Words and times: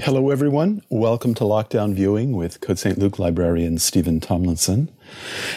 Hello, 0.00 0.28
everyone. 0.28 0.82
Welcome 0.90 1.32
to 1.36 1.44
Lockdown 1.44 1.94
Viewing 1.94 2.36
with 2.36 2.60
Côte 2.60 2.76
Saint-Luc 2.76 3.18
librarian 3.18 3.78
Steven 3.78 4.20
Tomlinson. 4.20 4.90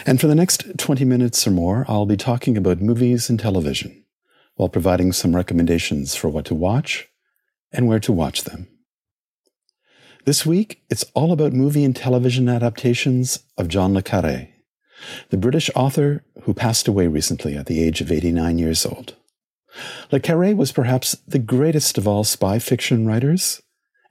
And 0.06 0.18
for 0.18 0.28
the 0.28 0.34
next 0.34 0.78
20 0.78 1.04
minutes 1.04 1.46
or 1.46 1.50
more, 1.50 1.84
I'll 1.88 2.06
be 2.06 2.16
talking 2.16 2.56
about 2.56 2.80
movies 2.80 3.28
and 3.28 3.38
television 3.38 4.02
while 4.54 4.70
providing 4.70 5.12
some 5.12 5.36
recommendations 5.36 6.16
for 6.16 6.30
what 6.30 6.46
to 6.46 6.54
watch 6.54 7.06
and 7.70 7.86
where 7.86 8.00
to 8.00 8.12
watch 8.12 8.44
them. 8.44 8.66
This 10.24 10.46
week, 10.46 10.84
it's 10.88 11.04
all 11.12 11.32
about 11.32 11.52
movie 11.52 11.84
and 11.84 11.94
television 11.94 12.48
adaptations 12.48 13.40
of 13.58 13.68
John 13.68 13.92
Le 13.92 14.02
Carre, 14.02 14.48
the 15.28 15.36
British 15.36 15.68
author 15.76 16.24
who 16.44 16.54
passed 16.54 16.88
away 16.88 17.06
recently 17.08 17.58
at 17.58 17.66
the 17.66 17.82
age 17.82 18.00
of 18.00 18.10
89 18.10 18.58
years 18.58 18.86
old. 18.86 19.16
Le 20.10 20.18
Carre 20.18 20.56
was 20.56 20.72
perhaps 20.72 21.12
the 21.28 21.38
greatest 21.38 21.98
of 21.98 22.08
all 22.08 22.24
spy 22.24 22.58
fiction 22.58 23.06
writers 23.06 23.60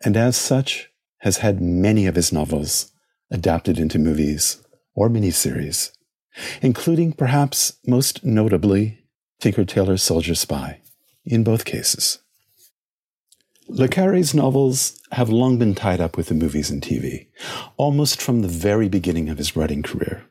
and 0.03 0.15
as 0.15 0.37
such 0.37 0.89
has 1.19 1.37
had 1.37 1.61
many 1.61 2.05
of 2.05 2.15
his 2.15 2.31
novels 2.31 2.91
adapted 3.31 3.77
into 3.77 3.99
movies 3.99 4.63
or 4.95 5.09
miniseries, 5.09 5.91
including 6.61 7.13
perhaps 7.13 7.77
most 7.85 8.23
notably 8.23 8.99
Tinker 9.39 9.65
Tailor 9.65 9.97
Soldier 9.97 10.35
Spy, 10.35 10.81
in 11.25 11.43
both 11.43 11.65
cases. 11.65 12.19
Le 13.67 13.87
Carre's 13.87 14.33
novels 14.33 14.99
have 15.11 15.29
long 15.29 15.59
been 15.59 15.75
tied 15.75 16.01
up 16.01 16.17
with 16.17 16.27
the 16.27 16.33
movies 16.33 16.71
and 16.71 16.81
TV, 16.81 17.27
almost 17.77 18.21
from 18.21 18.41
the 18.41 18.47
very 18.47 18.89
beginning 18.89 19.29
of 19.29 19.37
his 19.37 19.55
writing 19.55 19.83
career, 19.83 20.23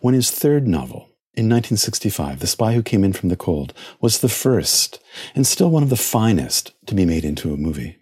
when 0.00 0.14
his 0.14 0.30
third 0.30 0.68
novel, 0.68 1.08
in 1.34 1.48
1965, 1.48 2.38
The 2.38 2.46
Spy 2.46 2.74
Who 2.74 2.82
Came 2.82 3.02
In 3.02 3.12
From 3.12 3.30
the 3.30 3.36
Cold, 3.36 3.74
was 4.00 4.20
the 4.20 4.28
first 4.28 5.00
and 5.34 5.44
still 5.44 5.70
one 5.70 5.82
of 5.82 5.90
the 5.90 5.96
finest 5.96 6.72
to 6.86 6.94
be 6.94 7.04
made 7.04 7.24
into 7.24 7.52
a 7.52 7.56
movie. 7.56 7.98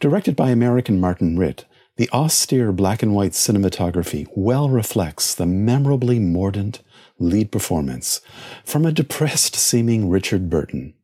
Directed 0.00 0.36
by 0.36 0.50
American 0.50 1.00
Martin 1.00 1.38
Ritt, 1.38 1.64
the 1.96 2.10
austere 2.10 2.72
black 2.72 3.02
and 3.02 3.14
white 3.14 3.32
cinematography 3.32 4.26
well 4.34 4.70
reflects 4.70 5.34
the 5.34 5.46
memorably 5.46 6.18
mordant 6.18 6.80
lead 7.18 7.52
performance 7.52 8.20
from 8.64 8.86
a 8.86 8.92
depressed 8.92 9.54
seeming 9.54 10.08
Richard 10.08 10.48
Burton, 10.48 10.94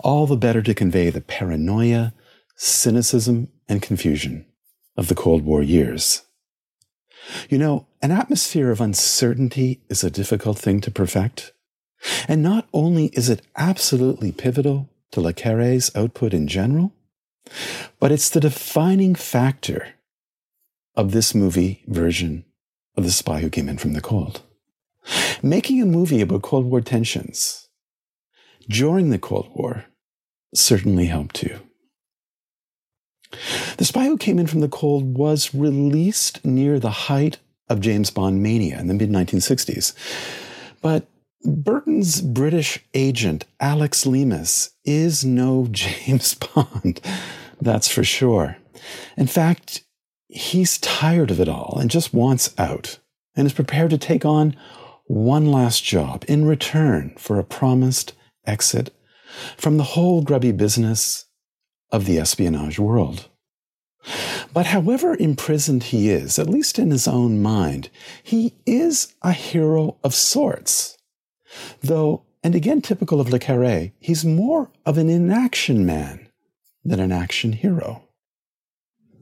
all 0.00 0.26
the 0.26 0.36
better 0.36 0.62
to 0.62 0.74
convey 0.74 1.10
the 1.10 1.20
paranoia, 1.20 2.12
cynicism, 2.56 3.48
and 3.68 3.82
confusion 3.82 4.46
of 4.96 5.08
the 5.08 5.14
Cold 5.14 5.44
War 5.44 5.62
years. 5.62 6.22
You 7.48 7.58
know, 7.58 7.86
an 8.02 8.12
atmosphere 8.12 8.70
of 8.70 8.80
uncertainty 8.80 9.80
is 9.88 10.04
a 10.04 10.10
difficult 10.10 10.58
thing 10.58 10.80
to 10.82 10.90
perfect. 10.90 11.52
And 12.28 12.42
not 12.42 12.68
only 12.72 13.06
is 13.06 13.28
it 13.28 13.42
absolutely 13.56 14.32
pivotal 14.32 14.88
to 15.12 15.20
Le 15.20 15.32
Carre's 15.32 15.90
output 15.96 16.32
in 16.32 16.46
general, 16.46 16.92
but 18.00 18.12
it's 18.12 18.30
the 18.30 18.40
defining 18.40 19.14
factor 19.14 19.94
of 20.94 21.12
this 21.12 21.34
movie 21.34 21.82
version 21.86 22.44
of 22.96 23.04
The 23.04 23.12
Spy 23.12 23.40
Who 23.40 23.50
Came 23.50 23.68
In 23.68 23.78
From 23.78 23.92
the 23.92 24.00
Cold. 24.00 24.42
Making 25.42 25.82
a 25.82 25.86
movie 25.86 26.20
about 26.20 26.42
Cold 26.42 26.66
War 26.66 26.80
tensions 26.80 27.68
during 28.68 29.10
the 29.10 29.18
Cold 29.18 29.50
War 29.54 29.84
certainly 30.54 31.06
helped 31.06 31.36
too. 31.36 31.60
The 33.76 33.84
Spy 33.84 34.06
Who 34.06 34.16
Came 34.16 34.38
In 34.38 34.46
From 34.46 34.60
the 34.60 34.68
Cold 34.68 35.16
was 35.16 35.54
released 35.54 36.44
near 36.44 36.78
the 36.78 36.90
height 36.90 37.38
of 37.68 37.80
James 37.80 38.10
Bond 38.10 38.42
mania 38.42 38.78
in 38.78 38.86
the 38.86 38.94
mid 38.94 39.10
1960s. 39.10 39.92
But 40.80 41.06
Burton's 41.44 42.20
British 42.20 42.84
agent, 42.94 43.44
Alec 43.60 43.92
Leamas, 43.92 44.70
is 44.84 45.24
no 45.24 45.68
James 45.70 46.34
Bond, 46.34 47.00
that's 47.60 47.88
for 47.88 48.04
sure. 48.04 48.56
In 49.16 49.26
fact, 49.26 49.82
he's 50.28 50.78
tired 50.78 51.30
of 51.30 51.40
it 51.40 51.48
all 51.48 51.78
and 51.80 51.90
just 51.90 52.14
wants 52.14 52.54
out 52.58 52.98
and 53.34 53.46
is 53.46 53.52
prepared 53.52 53.90
to 53.90 53.98
take 53.98 54.24
on 54.24 54.56
one 55.06 55.46
last 55.46 55.84
job 55.84 56.24
in 56.26 56.44
return 56.44 57.14
for 57.18 57.38
a 57.38 57.44
promised 57.44 58.12
exit 58.46 58.92
from 59.56 59.76
the 59.76 59.84
whole 59.84 60.22
grubby 60.22 60.52
business 60.52 61.26
of 61.92 62.06
the 62.06 62.18
espionage 62.18 62.78
world. 62.78 63.28
But 64.52 64.66
however 64.66 65.16
imprisoned 65.18 65.84
he 65.84 66.10
is, 66.10 66.38
at 66.38 66.48
least 66.48 66.78
in 66.78 66.90
his 66.90 67.08
own 67.08 67.42
mind, 67.42 67.90
he 68.22 68.54
is 68.64 69.14
a 69.22 69.32
hero 69.32 69.96
of 70.02 70.14
sorts. 70.14 70.95
Though, 71.82 72.22
and 72.42 72.54
again 72.54 72.82
typical 72.82 73.20
of 73.20 73.30
Le 73.30 73.38
Carre, 73.38 73.92
he's 73.98 74.24
more 74.24 74.70
of 74.84 74.98
an 74.98 75.08
inaction 75.08 75.84
man 75.84 76.28
than 76.84 77.00
an 77.00 77.12
action 77.12 77.52
hero. 77.52 78.02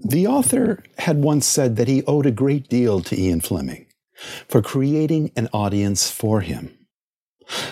The 0.05 0.27
author 0.27 0.83
had 0.99 1.23
once 1.23 1.47
said 1.47 1.77
that 1.77 1.89
he 1.89 2.05
owed 2.05 2.27
a 2.27 2.31
great 2.31 2.69
deal 2.69 3.01
to 3.01 3.19
Ian 3.19 3.41
Fleming 3.41 3.87
for 4.49 4.61
creating 4.63 5.33
an 5.37 5.49
audience 5.53 6.11
for 6.11 6.43
him. 6.43 6.77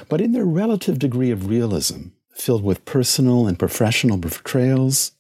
But 0.09 0.21
in 0.21 0.33
their 0.33 0.45
relative 0.45 0.99
degree 0.99 1.31
of 1.31 1.47
realism, 1.47 2.09
filled 2.35 2.65
with 2.65 2.85
personal 2.85 3.47
and 3.47 3.59
professional 3.59 4.19
portrayals, 4.19 5.13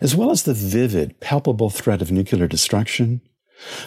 as 0.00 0.16
well 0.16 0.30
as 0.30 0.42
the 0.42 0.54
vivid, 0.54 1.20
palpable 1.20 1.70
threat 1.70 2.02
of 2.02 2.10
nuclear 2.10 2.46
destruction, 2.46 3.20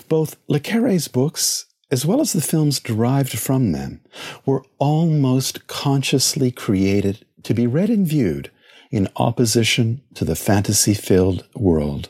both 0.08 0.38
Le 0.48 0.60
Carre's 0.60 1.08
books 1.08 1.66
as 1.92 2.06
well 2.06 2.22
as 2.22 2.32
the 2.32 2.42
films 2.42 2.80
derived 2.80 3.38
from 3.38 3.74
them, 3.74 4.02
were 4.46 4.64
almost 4.80 5.68
consciously 5.68 6.50
created 6.50 7.26
to 7.44 7.54
be 7.54 7.68
read 7.68 7.90
and 7.90 8.08
viewed 8.08 8.50
in 8.92 9.10
opposition 9.18 10.02
to 10.16 10.24
the 10.24 10.36
fantasy 10.36 10.94
filled 10.94 11.46
world 11.56 12.10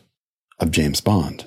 of 0.59 0.71
James 0.71 1.01
Bond. 1.01 1.45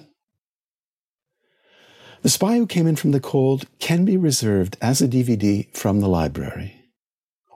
The 2.22 2.30
Spy 2.30 2.56
Who 2.56 2.66
Came 2.66 2.86
In 2.86 2.96
From 2.96 3.12
the 3.12 3.20
Cold 3.20 3.66
can 3.78 4.04
be 4.04 4.16
reserved 4.16 4.76
as 4.80 5.00
a 5.00 5.08
DVD 5.08 5.72
from 5.76 6.00
the 6.00 6.08
library, 6.08 6.74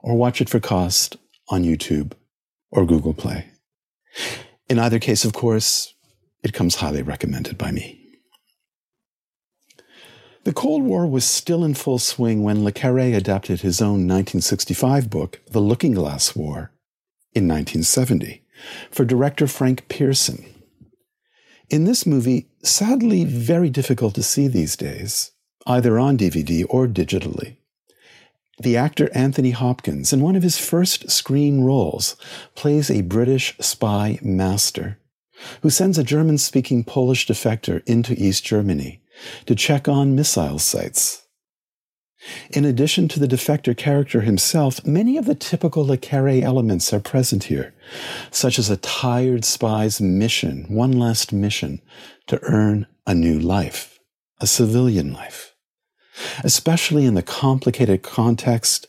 or 0.03 0.15
watch 0.15 0.41
it 0.41 0.49
for 0.49 0.61
cost 0.61 1.17
on 1.49 1.65
YouTube 1.65 2.13
or 2.71 2.85
Google 2.85 3.15
Play. 3.15 3.47
In 4.69 4.79
either 4.79 4.99
case, 4.99 5.25
of 5.25 5.33
course, 5.33 5.95
it 6.43 6.53
comes 6.53 6.77
highly 6.77 7.03
recommended 7.03 7.57
by 7.57 7.73
me. 7.73 7.98
The 10.49 10.55
Cold 10.55 10.83
War 10.83 11.07
was 11.07 11.27
still 11.27 11.63
in 11.63 11.75
full 11.75 11.99
swing 11.99 12.43
when 12.43 12.65
Le 12.65 12.73
Carre 12.73 13.13
adapted 13.13 13.61
his 13.61 13.83
own 13.83 14.09
1965 14.09 15.11
book, 15.11 15.41
The 15.51 15.61
Looking 15.61 15.93
Glass 15.93 16.35
War, 16.35 16.73
in 17.35 17.47
1970, 17.47 18.43
for 18.91 19.05
director 19.05 19.47
Frank 19.47 19.87
Pierson. 19.91 20.47
In 21.69 21.85
this 21.85 22.07
movie, 22.07 22.49
sadly 22.63 23.25
very 23.25 23.69
difficult 23.69 24.15
to 24.15 24.23
see 24.23 24.49
these 24.49 24.75
days, 24.75 25.33
either 25.67 25.99
on 25.99 26.17
DVD 26.17 26.65
or 26.71 26.87
digitally, 26.89 27.57
the 28.59 28.79
actor 28.79 29.11
Anthony 29.13 29.51
Hopkins, 29.51 30.15
in 30.15 30.23
one 30.23 30.35
of 30.35 30.43
his 30.43 30.57
first 30.57 31.11
screen 31.11 31.61
roles, 31.61 32.17
plays 32.55 32.91
a 32.91 33.03
British 33.03 33.55
spy 33.59 34.19
master 34.23 34.99
who 35.61 35.69
sends 35.69 35.99
a 35.99 36.03
German 36.03 36.39
speaking 36.39 36.85
Polish 36.85 37.27
defector 37.27 37.83
into 37.87 38.15
East 38.15 38.47
Germany 38.47 39.03
to 39.47 39.55
check 39.55 39.89
on 39.89 40.15
missile 40.15 40.59
sites. 40.59 41.23
In 42.51 42.65
addition 42.65 43.07
to 43.09 43.21
the 43.21 43.29
defector 43.29 43.77
character 43.77 44.23
himself, 44.23 44.85
many 44.85 45.17
of 45.17 45.27
the 45.27 45.37
typical 45.37 45.87
Le 45.87 45.97
Carre 45.97 46.43
elements 46.43 46.93
are 46.93 47.01
present 47.01 47.45
here, 47.45 47.75
such 48.31 48.59
as 48.59 48.69
a 48.69 48.77
tired 48.77 49.45
spy's 49.45 50.01
mission, 50.01 50.65
one 50.69 50.93
last 50.93 51.33
mission, 51.33 51.81
to 52.27 52.41
earn 52.43 52.87
a 53.07 53.15
new 53.15 53.39
life, 53.39 53.99
a 54.41 54.47
civilian 54.47 55.13
life, 55.13 55.55
especially 56.43 57.07
in 57.07 57.15
the 57.15 57.23
complicated 57.23 58.03
context 58.03 58.89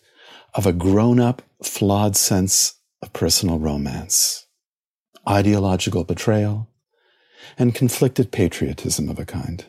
of 0.55 0.65
a 0.65 0.73
grown 0.73 1.19
up, 1.19 1.43
flawed 1.63 2.15
sense 2.15 2.75
of 3.01 3.13
personal 3.13 3.59
romance, 3.59 4.47
ideological 5.27 6.03
betrayal, 6.03 6.67
and 7.57 7.75
conflicted 7.75 8.31
patriotism 8.31 9.07
of 9.07 9.19
a 9.19 9.25
kind. 9.25 9.65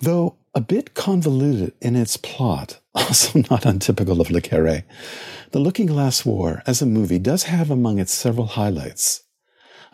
Though 0.00 0.36
a 0.54 0.60
bit 0.60 0.94
convoluted 0.94 1.72
in 1.80 1.96
its 1.96 2.16
plot, 2.16 2.80
also 2.94 3.42
not 3.50 3.66
untypical 3.66 4.20
of 4.20 4.30
Le 4.30 4.40
Carre, 4.40 4.84
The 5.50 5.58
Looking 5.58 5.86
Glass 5.86 6.24
War 6.24 6.62
as 6.66 6.80
a 6.80 6.86
movie 6.86 7.18
does 7.18 7.44
have 7.44 7.70
among 7.70 7.98
its 7.98 8.12
several 8.12 8.46
highlights 8.46 9.24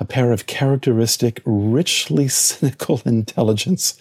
a 0.00 0.04
pair 0.04 0.32
of 0.32 0.46
characteristic, 0.46 1.42
richly 1.44 2.26
cynical 2.28 3.02
intelligence 3.04 3.98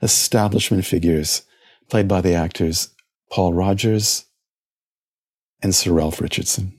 establishment 0.00 0.84
figures 0.84 1.42
played 1.90 2.08
by 2.08 2.22
the 2.22 2.34
actors 2.34 2.88
Paul 3.30 3.52
Rogers 3.52 4.24
and 5.62 5.74
Sir 5.74 5.92
Ralph 5.92 6.20
Richardson. 6.20 6.72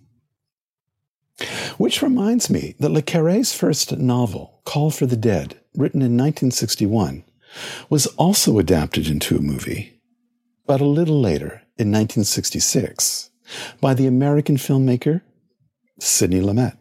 Which 1.77 2.01
reminds 2.01 2.49
me 2.49 2.75
that 2.79 2.91
Le 2.91 3.01
Carre's 3.01 3.53
first 3.53 3.95
novel, 3.97 4.61
Call 4.65 4.91
for 4.91 5.05
the 5.05 5.17
Dead, 5.17 5.59
written 5.75 6.01
in 6.01 6.17
1961, 6.17 7.23
was 7.89 8.07
also 8.07 8.59
adapted 8.59 9.07
into 9.07 9.37
a 9.37 9.41
movie, 9.41 9.99
but 10.65 10.81
a 10.81 10.85
little 10.85 11.19
later, 11.19 11.61
in 11.77 11.91
1966, 11.91 13.31
by 13.81 13.93
the 13.93 14.07
American 14.07 14.57
filmmaker 14.57 15.21
Sidney 15.99 16.41
Lumet. 16.41 16.77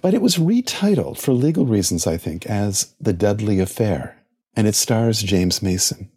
But 0.00 0.14
it 0.14 0.22
was 0.22 0.36
retitled 0.36 1.18
for 1.18 1.32
legal 1.32 1.66
reasons, 1.66 2.06
I 2.06 2.16
think, 2.16 2.46
as 2.46 2.94
The 3.00 3.12
Deadly 3.12 3.60
Affair, 3.60 4.16
and 4.56 4.66
it 4.66 4.74
stars 4.74 5.22
James 5.22 5.62
Mason 5.62 6.10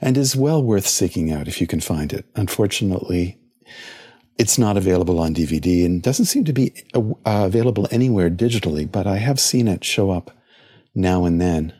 and 0.00 0.16
is 0.16 0.36
well 0.36 0.62
worth 0.62 0.86
seeking 0.86 1.32
out 1.32 1.48
if 1.48 1.60
you 1.60 1.66
can 1.66 1.80
find 1.80 2.12
it. 2.12 2.26
Unfortunately, 2.34 3.38
it's 4.38 4.58
not 4.58 4.76
available 4.76 5.20
on 5.20 5.34
DVD 5.34 5.84
and 5.84 6.02
doesn't 6.02 6.26
seem 6.26 6.44
to 6.44 6.52
be 6.52 6.72
uh, 6.94 7.02
available 7.24 7.86
anywhere 7.90 8.30
digitally, 8.30 8.90
but 8.90 9.06
I 9.06 9.18
have 9.18 9.38
seen 9.38 9.68
it 9.68 9.84
show 9.84 10.10
up 10.10 10.30
now 10.94 11.24
and 11.24 11.40
then 11.40 11.74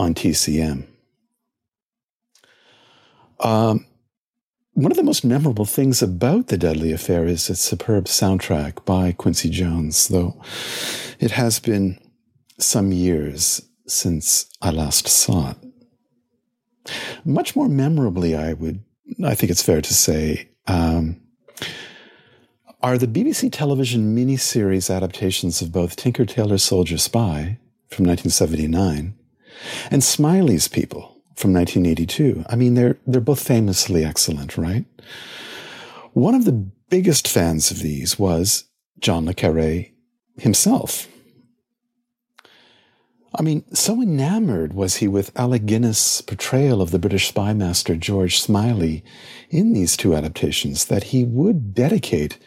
on 0.00 0.14
TCM. 0.14 0.86
Um, 3.38 3.84
one 4.72 4.90
of 4.90 4.96
the 4.96 5.02
most 5.02 5.24
memorable 5.24 5.66
things 5.66 6.00
about 6.00 6.46
The 6.46 6.56
Deadly 6.56 6.90
Affair 6.90 7.26
is 7.26 7.50
its 7.50 7.60
superb 7.60 8.06
soundtrack 8.06 8.82
by 8.86 9.12
Quincy 9.12 9.50
Jones, 9.50 10.08
though 10.08 10.40
it 11.18 11.32
has 11.32 11.60
been 11.60 11.98
some 12.58 12.92
years 12.92 13.60
since 13.86 14.46
I 14.62 14.70
last 14.70 15.06
saw 15.06 15.50
it. 15.50 16.92
Much 17.26 17.54
more 17.54 17.68
memorably, 17.68 18.34
I 18.34 18.54
would, 18.54 18.82
I 19.22 19.34
think 19.34 19.50
it's 19.50 19.62
fair 19.62 19.82
to 19.82 19.94
say, 19.94 20.48
um, 20.66 21.20
are 22.82 22.96
the 22.96 23.06
BBC 23.06 23.52
television 23.52 24.16
miniseries 24.16 24.94
adaptations 24.94 25.60
of 25.60 25.72
both 25.72 25.96
Tinker 25.96 26.24
Tailor 26.24 26.56
Soldier 26.56 26.96
Spy 26.96 27.58
from 27.88 28.06
1979 28.06 29.19
and 29.90 30.02
Smiley's 30.02 30.68
People 30.68 31.22
from 31.36 31.52
1982. 31.52 32.44
I 32.48 32.56
mean, 32.56 32.74
they're, 32.74 32.98
they're 33.06 33.20
both 33.20 33.42
famously 33.42 34.04
excellent, 34.04 34.56
right? 34.56 34.84
One 36.12 36.34
of 36.34 36.44
the 36.44 36.52
biggest 36.90 37.28
fans 37.28 37.70
of 37.70 37.80
these 37.80 38.18
was 38.18 38.64
John 38.98 39.26
Le 39.26 39.34
Carre 39.34 39.86
himself. 40.36 41.08
I 43.34 43.42
mean, 43.42 43.64
so 43.72 44.02
enamored 44.02 44.74
was 44.74 44.96
he 44.96 45.06
with 45.06 45.38
Alec 45.38 45.64
Guinness' 45.64 46.20
portrayal 46.20 46.82
of 46.82 46.90
the 46.90 46.98
British 46.98 47.28
spy 47.28 47.52
master 47.52 47.94
George 47.94 48.40
Smiley 48.40 49.04
in 49.48 49.72
these 49.72 49.96
two 49.96 50.14
adaptations 50.16 50.86
that 50.86 51.04
he 51.04 51.24
would 51.24 51.72
dedicate 51.72 52.38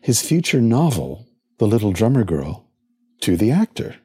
his 0.00 0.22
future 0.22 0.62
novel, 0.62 1.26
The 1.58 1.66
Little 1.66 1.92
Drummer 1.92 2.24
Girl, 2.24 2.66
to 3.20 3.36
the 3.36 3.50
actor. 3.50 3.96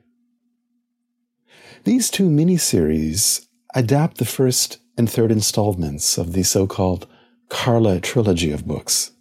These 1.86 2.10
two 2.10 2.30
miniseries 2.30 3.46
adapt 3.76 4.18
the 4.18 4.26
first 4.26 4.80
and 4.98 5.08
third 5.08 5.32
installments 5.32 6.18
of 6.18 6.34
the 6.34 6.42
so 6.42 6.66
called 6.66 7.06
Carla 7.50 8.00
trilogy 8.00 8.52
of 8.52 8.66
books. 8.66 9.12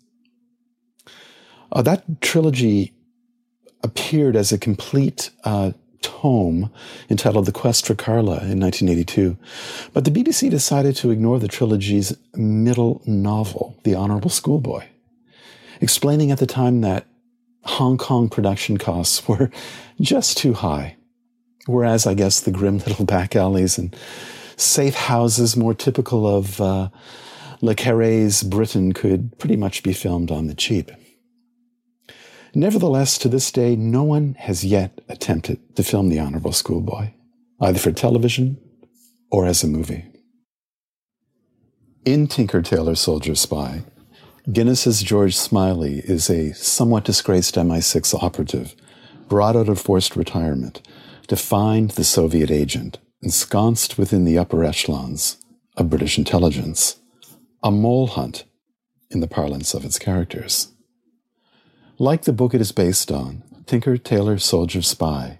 Uh, 1.70 1.82
that 1.82 2.22
trilogy 2.22 2.94
appeared 3.82 4.34
as 4.34 4.50
a 4.50 4.56
complete 4.56 5.28
uh, 5.44 5.72
tome 6.00 6.70
entitled 7.10 7.44
The 7.44 7.52
Quest 7.52 7.86
for 7.86 7.94
Carla 7.94 8.38
in 8.38 8.60
1982. 8.60 9.36
But 9.92 10.06
the 10.06 10.10
BBC 10.10 10.48
decided 10.48 10.96
to 10.96 11.10
ignore 11.10 11.38
the 11.38 11.48
trilogy's 11.48 12.16
middle 12.34 13.02
novel, 13.04 13.76
The 13.84 13.94
Honorable 13.94 14.30
Schoolboy, 14.30 14.86
explaining 15.82 16.30
at 16.30 16.38
the 16.38 16.46
time 16.46 16.80
that 16.80 17.04
Hong 17.64 17.98
Kong 17.98 18.30
production 18.30 18.78
costs 18.78 19.28
were 19.28 19.50
just 20.00 20.38
too 20.38 20.54
high. 20.54 20.96
Whereas, 21.66 22.06
I 22.06 22.14
guess, 22.14 22.40
the 22.40 22.50
grim 22.50 22.78
little 22.78 23.04
back 23.04 23.34
alleys 23.36 23.78
and 23.78 23.94
safe 24.56 24.94
houses 24.94 25.56
more 25.56 25.74
typical 25.74 26.26
of 26.26 26.60
uh, 26.60 26.88
Le 27.60 27.74
Carre's 27.74 28.42
Britain 28.42 28.92
could 28.92 29.38
pretty 29.38 29.56
much 29.56 29.82
be 29.82 29.92
filmed 29.92 30.30
on 30.30 30.46
the 30.46 30.54
cheap. 30.54 30.90
Nevertheless, 32.54 33.18
to 33.18 33.28
this 33.28 33.50
day, 33.50 33.74
no 33.74 34.04
one 34.04 34.34
has 34.38 34.64
yet 34.64 35.00
attempted 35.08 35.74
to 35.76 35.82
film 35.82 36.08
The 36.08 36.20
Honorable 36.20 36.52
Schoolboy, 36.52 37.10
either 37.60 37.78
for 37.78 37.90
television 37.90 38.58
or 39.30 39.46
as 39.46 39.64
a 39.64 39.66
movie. 39.66 40.04
In 42.04 42.28
Tinker 42.28 42.62
Tailor 42.62 42.94
Soldier 42.94 43.34
Spy, 43.34 43.82
Guinness's 44.52 45.02
George 45.02 45.34
Smiley 45.34 46.00
is 46.00 46.28
a 46.28 46.52
somewhat 46.52 47.04
disgraced 47.04 47.54
MI6 47.54 48.22
operative 48.22 48.76
brought 49.28 49.56
out 49.56 49.70
of 49.70 49.80
forced 49.80 50.14
retirement 50.14 50.82
to 51.28 51.36
find 51.36 51.90
the 51.90 52.04
Soviet 52.04 52.50
agent 52.50 52.98
ensconced 53.22 53.96
within 53.96 54.24
the 54.24 54.38
upper 54.38 54.64
echelons 54.64 55.38
of 55.76 55.90
British 55.90 56.18
intelligence, 56.18 56.96
a 57.62 57.70
mole 57.70 58.06
hunt 58.06 58.44
in 59.10 59.20
the 59.20 59.28
parlance 59.28 59.74
of 59.74 59.84
its 59.84 59.98
characters. 59.98 60.72
Like 61.98 62.22
the 62.22 62.32
book 62.32 62.54
it 62.54 62.60
is 62.60 62.72
based 62.72 63.10
on, 63.10 63.42
Tinker 63.66 63.96
Tailor 63.96 64.38
Soldier 64.38 64.82
Spy 64.82 65.38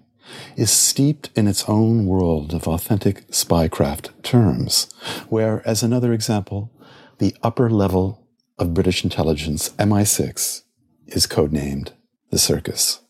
is 0.57 0.71
steeped 0.71 1.31
in 1.37 1.47
its 1.47 1.69
own 1.69 2.07
world 2.07 2.55
of 2.55 2.67
authentic 2.67 3.27
spycraft 3.29 4.11
terms, 4.23 4.89
where, 5.29 5.67
as 5.67 5.83
another 5.83 6.13
example, 6.13 6.73
the 7.19 7.35
upper 7.43 7.69
level 7.69 8.27
of 8.59 8.75
British 8.75 9.05
intelligence, 9.05 9.71
MI6, 9.71 10.63
is 11.09 11.27
codenamed 11.27 11.93
the 12.31 12.39
Circus. 12.39 13.01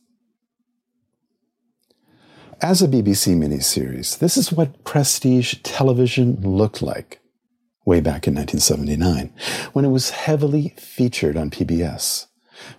As 2.64 2.80
a 2.80 2.88
BBC 2.88 3.36
miniseries, 3.36 4.18
this 4.18 4.38
is 4.38 4.50
what 4.50 4.84
prestige 4.84 5.56
television 5.62 6.40
looked 6.40 6.80
like 6.80 7.20
way 7.84 8.00
back 8.00 8.26
in 8.26 8.34
1979, 8.34 9.34
when 9.74 9.84
it 9.84 9.90
was 9.90 10.08
heavily 10.08 10.74
featured 10.78 11.36
on 11.36 11.50
PBS 11.50 12.26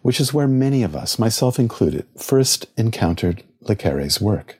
which 0.02 0.20
is 0.20 0.34
where 0.34 0.48
many 0.48 0.84
of 0.84 0.96
us, 0.96 1.20
myself 1.20 1.60
included, 1.60 2.06
first 2.18 2.68
encountered 2.78 3.44
Le 3.62 3.76
Carre's 3.76 4.22
work. 4.22 4.60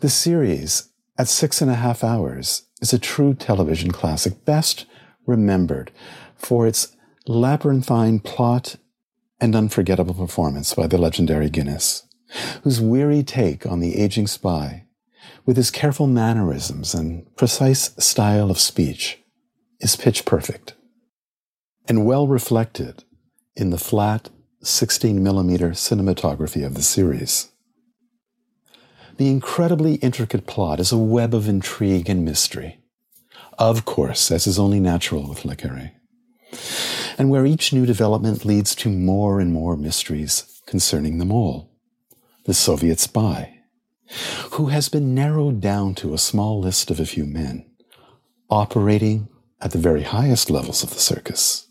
The 0.00 0.08
series, 0.08 0.90
at 1.18 1.28
six 1.28 1.60
and 1.60 1.70
a 1.70 1.74
half 1.74 2.04
hours, 2.04 2.62
is 2.80 2.92
a 2.92 2.98
true 2.98 3.34
television 3.34 3.90
classic, 3.90 4.44
best 4.44 4.86
remembered 5.26 5.90
for 6.36 6.66
its 6.66 6.96
labyrinthine 7.26 8.20
plot 8.20 8.76
and 9.40 9.54
unforgettable 9.54 10.14
performance 10.14 10.74
by 10.74 10.86
the 10.86 10.98
legendary 10.98 11.50
Guinness, 11.50 12.05
whose 12.62 12.80
weary 12.80 13.22
take 13.22 13.66
on 13.66 13.80
the 13.80 13.96
aging 13.96 14.26
spy, 14.26 14.84
with 15.44 15.56
his 15.56 15.70
careful 15.70 16.06
mannerisms 16.06 16.94
and 16.94 17.26
precise 17.36 17.94
style 17.98 18.50
of 18.50 18.58
speech, 18.58 19.18
is 19.80 19.96
pitch 19.96 20.24
perfect 20.24 20.74
and 21.88 22.06
well 22.06 22.26
reflected 22.26 23.04
in 23.54 23.70
the 23.70 23.78
flat 23.78 24.30
16 24.62 25.22
millimeter 25.22 25.70
cinematography 25.70 26.64
of 26.66 26.74
the 26.74 26.82
series. 26.82 27.52
The 29.16 29.28
incredibly 29.28 29.94
intricate 29.96 30.46
plot 30.46 30.80
is 30.80 30.92
a 30.92 30.98
web 30.98 31.34
of 31.34 31.48
intrigue 31.48 32.10
and 32.10 32.24
mystery. 32.24 32.80
Of 33.58 33.84
course, 33.84 34.30
as 34.30 34.46
is 34.46 34.58
only 34.58 34.80
natural 34.80 35.28
with 35.28 35.44
Le 35.44 35.56
Carre. 35.56 35.92
And 37.16 37.30
where 37.30 37.46
each 37.46 37.72
new 37.72 37.86
development 37.86 38.44
leads 38.44 38.74
to 38.76 38.90
more 38.90 39.40
and 39.40 39.52
more 39.52 39.76
mysteries 39.76 40.60
concerning 40.66 41.16
the 41.16 41.24
mole, 41.24 41.70
the 42.46 42.54
Soviet 42.54 42.98
spy, 43.00 43.60
who 44.52 44.66
has 44.66 44.88
been 44.88 45.14
narrowed 45.14 45.60
down 45.60 45.94
to 45.96 46.14
a 46.14 46.18
small 46.18 46.60
list 46.60 46.90
of 46.90 47.00
a 47.00 47.06
few 47.06 47.24
men, 47.24 47.66
operating 48.48 49.28
at 49.60 49.72
the 49.72 49.78
very 49.78 50.02
highest 50.02 50.50
levels 50.50 50.82
of 50.82 50.90
the 50.90 51.00
circus 51.00 51.66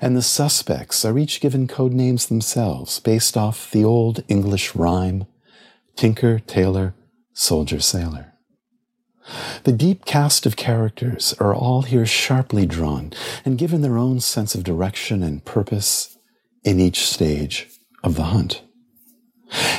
and 0.00 0.16
the 0.16 0.22
suspects 0.22 1.04
are 1.04 1.18
each 1.18 1.40
given 1.40 1.66
code 1.66 1.92
names 1.92 2.26
themselves 2.26 3.00
based 3.00 3.36
off 3.36 3.70
the 3.70 3.84
old 3.84 4.22
English 4.28 4.74
rhyme 4.74 5.26
Tinker, 5.96 6.40
Tailor, 6.40 6.94
Soldier, 7.32 7.80
Sailor. 7.80 8.34
The 9.64 9.72
deep 9.72 10.04
cast 10.04 10.44
of 10.44 10.56
characters 10.56 11.34
are 11.40 11.54
all 11.54 11.82
here 11.82 12.04
sharply 12.04 12.66
drawn 12.66 13.12
and 13.46 13.58
given 13.58 13.80
their 13.80 13.96
own 13.96 14.20
sense 14.20 14.54
of 14.54 14.62
direction 14.62 15.22
and 15.22 15.44
purpose 15.44 16.18
in 16.64 16.78
each 16.78 17.06
stage 17.06 17.68
of 18.04 18.14
the 18.14 18.24
hunt. 18.24 18.62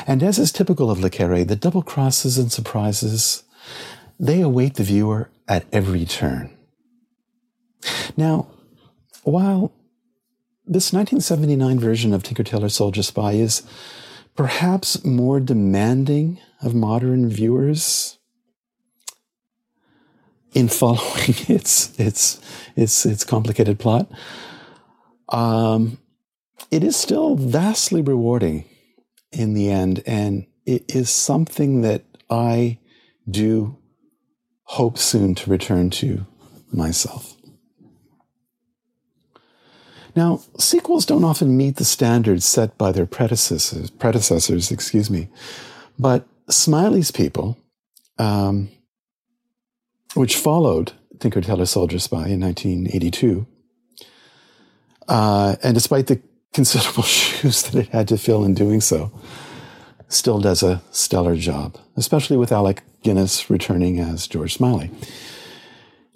And 0.06 0.24
as 0.24 0.40
is 0.40 0.52
typical 0.52 0.90
of 0.90 1.00
Le 1.00 1.10
Carre, 1.10 1.44
the 1.44 1.56
double 1.56 1.82
crosses 1.82 2.38
and 2.38 2.52
surprises, 2.52 3.44
they 4.20 4.42
await 4.42 4.76
the 4.76 4.84
viewer 4.84 5.30
at 5.48 5.66
every 5.72 6.06
turn. 6.06 6.56
Now, 8.16 8.48
while 9.24 9.74
this 10.66 10.92
1979 10.92 11.80
version 11.80 12.14
of 12.14 12.24
Tinker 12.24 12.44
Tailor 12.44 12.70
Soldier 12.70 13.04
Spy 13.04 13.34
is 13.34 13.64
perhaps 14.36 15.04
more 15.04 15.40
demanding 15.40 16.40
of 16.62 16.74
modern 16.74 17.30
viewers 17.30 18.18
in 20.54 20.68
following 20.68 21.00
its 21.48 21.98
its 22.00 22.42
its 22.76 23.06
its 23.06 23.24
complicated 23.24 23.80
plot. 23.80 24.10
Um, 25.30 25.98
it 26.72 26.84
is 26.84 26.96
still 26.96 27.36
vastly 27.36 28.02
rewarding 28.02 28.66
in 29.38 29.54
the 29.54 29.70
end, 29.70 30.02
and 30.06 30.46
it 30.66 30.84
is 30.94 31.10
something 31.10 31.82
that 31.82 32.04
I 32.30 32.80
do 33.30 33.78
hope 34.64 34.98
soon 34.98 35.36
to 35.36 35.50
return 35.50 35.90
to 35.92 36.26
myself. 36.72 37.36
Now, 40.16 40.42
sequels 40.58 41.06
don't 41.06 41.24
often 41.24 41.56
meet 41.56 41.76
the 41.76 41.86
standards 41.86 42.44
set 42.44 42.78
by 42.78 42.92
their 42.92 43.06
predecessors, 43.06 43.92
predecessors, 43.92 44.72
excuse 44.72 45.12
me, 45.12 45.30
but 46.00 46.28
Smiley's 46.50 47.12
People, 47.12 47.58
um, 48.18 48.70
which 50.16 50.36
followed 50.36 50.94
Tinker 51.20 51.42
Tailor 51.42 51.68
Soldier 51.68 52.00
Spy 52.00 52.30
in 52.30 52.40
1982, 52.42 53.46
uh, 55.08 55.56
and 55.62 55.76
despite 55.76 56.08
the 56.08 56.20
considerable 56.54 57.04
shoes 57.04 57.64
that 57.64 57.76
it 57.76 57.90
had 57.90 58.08
to 58.10 58.18
fill 58.18 58.44
in 58.44 58.54
doing 58.54 58.82
so, 58.82 59.12
still 60.10 60.40
does 60.40 60.64
a 60.64 60.82
stellar 60.92 61.36
job, 61.36 61.78
especially 61.96 62.38
with 62.38 62.52
Alec 62.52 62.84
Guinness 63.04 63.50
returning 63.50 64.00
as 64.00 64.28
George 64.28 64.54
Smiley. 64.54 64.90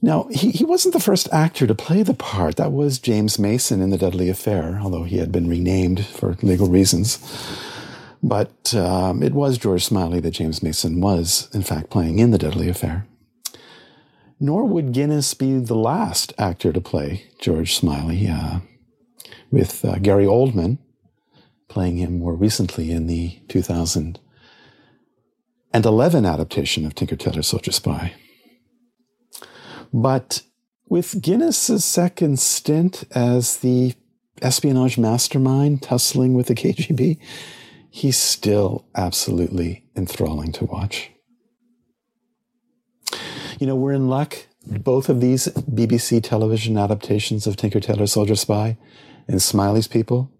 Now, 0.02 0.28
he, 0.32 0.50
he 0.52 0.66
wasn't 0.66 0.94
the 0.94 1.00
first 1.00 1.32
actor 1.32 1.68
to 1.68 1.76
play 1.76 2.02
the 2.02 2.16
part. 2.16 2.56
That 2.56 2.72
was 2.72 2.98
James 2.98 3.38
Mason 3.38 3.82
in 3.82 3.92
The 3.92 3.98
Deadly 3.98 4.30
Affair, 4.30 4.80
although 4.82 5.04
he 5.04 5.18
had 5.18 5.32
been 5.32 5.48
renamed 5.48 6.06
for 6.06 6.38
legal 6.42 6.68
reasons. 6.68 7.20
But 8.24 8.74
um, 8.74 9.22
it 9.22 9.34
was 9.34 9.58
George 9.58 9.86
Smiley 9.86 10.20
that 10.20 10.32
James 10.32 10.64
Mason 10.64 11.02
was, 11.02 11.50
in 11.54 11.62
fact, 11.62 11.90
playing 11.92 12.20
in 12.20 12.32
The 12.32 12.38
Deadly 12.40 12.68
Affair. 12.68 13.06
Nor 14.40 14.66
would 14.66 14.92
Guinness 14.92 15.36
be 15.36 15.60
the 15.60 15.76
last 15.76 16.34
actor 16.38 16.74
to 16.74 16.82
play 16.82 17.26
George 17.40 17.76
Smiley, 17.76 18.28
uh, 18.28 18.60
with 19.52 19.86
uh, 19.86 20.00
Gary 20.00 20.26
Oldman 20.26 20.80
playing 21.68 21.98
him 21.98 22.18
more 22.20 22.36
recently 22.36 22.92
in 22.92 23.08
the 23.08 23.40
2011 23.48 26.26
adaptation 26.26 26.86
of 26.86 26.94
Tinker 26.96 27.16
Tailor 27.16 27.44
Soldier 27.44 27.72
Spy. 27.72 28.14
But 29.94 30.42
with 30.90 31.22
Guinness's 31.22 31.86
second 31.86 32.40
stint 32.40 33.04
as 33.12 33.58
the 33.58 33.94
espionage 34.42 34.98
mastermind 34.98 35.82
tussling 35.82 36.34
with 36.34 36.48
the 36.48 36.56
KGB, 36.56 37.18
he's 37.90 38.18
still 38.18 38.86
absolutely 38.96 39.86
enthralling 39.96 40.52
to 40.54 40.66
watch. 40.66 41.12
You 43.60 43.68
know, 43.68 43.76
we're 43.76 43.94
in 43.94 44.10
luck. 44.10 44.48
Both 44.66 45.10
of 45.10 45.22
these 45.22 45.48
BBC 45.48 46.24
television 46.24 46.78
adaptations 46.78 47.48
of 47.48 47.56
Tinker 47.56 47.80
Tailor 47.80 48.08
Soldier 48.08 48.36
Spy 48.36 48.78
and 49.28 49.42
Smiley's 49.42 49.88
People 49.88 50.32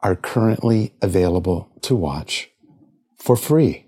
are 0.00 0.14
currently 0.14 0.94
available 1.00 1.70
to 1.82 1.96
watch 1.96 2.50
for 3.16 3.36
free 3.36 3.86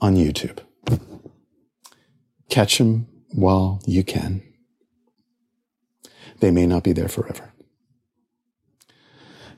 on 0.00 0.16
YouTube. 0.16 0.58
Catch 2.48 2.78
them 2.78 3.06
while 3.32 3.80
you 3.86 4.02
can. 4.02 4.42
They 6.40 6.50
may 6.50 6.66
not 6.66 6.82
be 6.82 6.92
there 6.92 7.08
forever. 7.08 7.52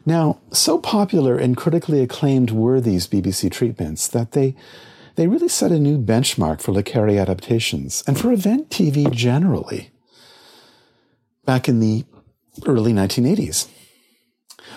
Now, 0.04 0.40
so 0.50 0.78
popular 0.78 1.36
and 1.36 1.56
critically 1.56 2.00
acclaimed 2.00 2.50
were 2.50 2.80
these 2.80 3.06
BBC 3.06 3.50
treatments 3.50 4.08
that 4.08 4.32
they, 4.32 4.56
they 5.18 5.26
really 5.26 5.48
set 5.48 5.72
a 5.72 5.80
new 5.80 5.98
benchmark 5.98 6.60
for 6.60 6.70
Le 6.70 6.84
Carre 6.84 7.18
adaptations 7.18 8.04
and 8.06 8.16
for 8.16 8.30
event 8.30 8.70
TV 8.70 9.10
generally 9.10 9.90
back 11.44 11.68
in 11.68 11.80
the 11.80 12.04
early 12.66 12.92
1980s. 12.92 13.66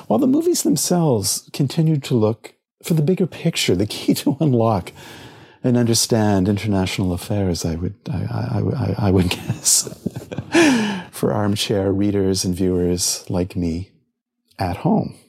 While 0.07 0.17
the 0.17 0.25
movies 0.25 0.63
themselves 0.63 1.48
continued 1.53 2.03
to 2.05 2.15
look 2.15 2.55
for 2.83 2.95
the 2.95 3.03
bigger 3.03 3.27
picture, 3.27 3.75
the 3.75 3.86
key 3.86 4.13
to 4.15 4.36
unlock 4.39 4.91
and 5.63 5.77
understand 5.77 6.50
international 6.50 7.13
affairs, 7.13 7.63
I 7.63 7.75
would, 7.75 7.98
I, 8.12 8.24
I, 8.24 8.60
I, 8.60 8.95
I 8.98 9.12
would 9.12 9.29
guess, 9.29 9.88
for 11.12 11.31
armchair 11.31 11.91
readers 11.91 12.43
and 12.43 12.55
viewers 12.55 13.29
like 13.29 13.55
me 13.55 13.91
at 14.57 14.77
home. 14.77 15.19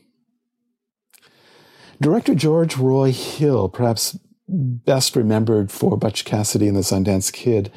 Director 2.00 2.34
George 2.34 2.78
Roy 2.78 3.12
Hill, 3.12 3.68
perhaps 3.68 4.16
best 4.52 5.16
remembered 5.16 5.70
for 5.70 5.96
Butch 5.96 6.24
Cassidy 6.24 6.68
and 6.68 6.76
the 6.76 6.82
Sundance 6.82 7.32
Kid 7.32 7.72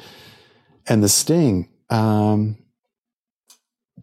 and 0.86 1.02
The 1.02 1.08
Sting, 1.08 1.68
um, 1.90 2.58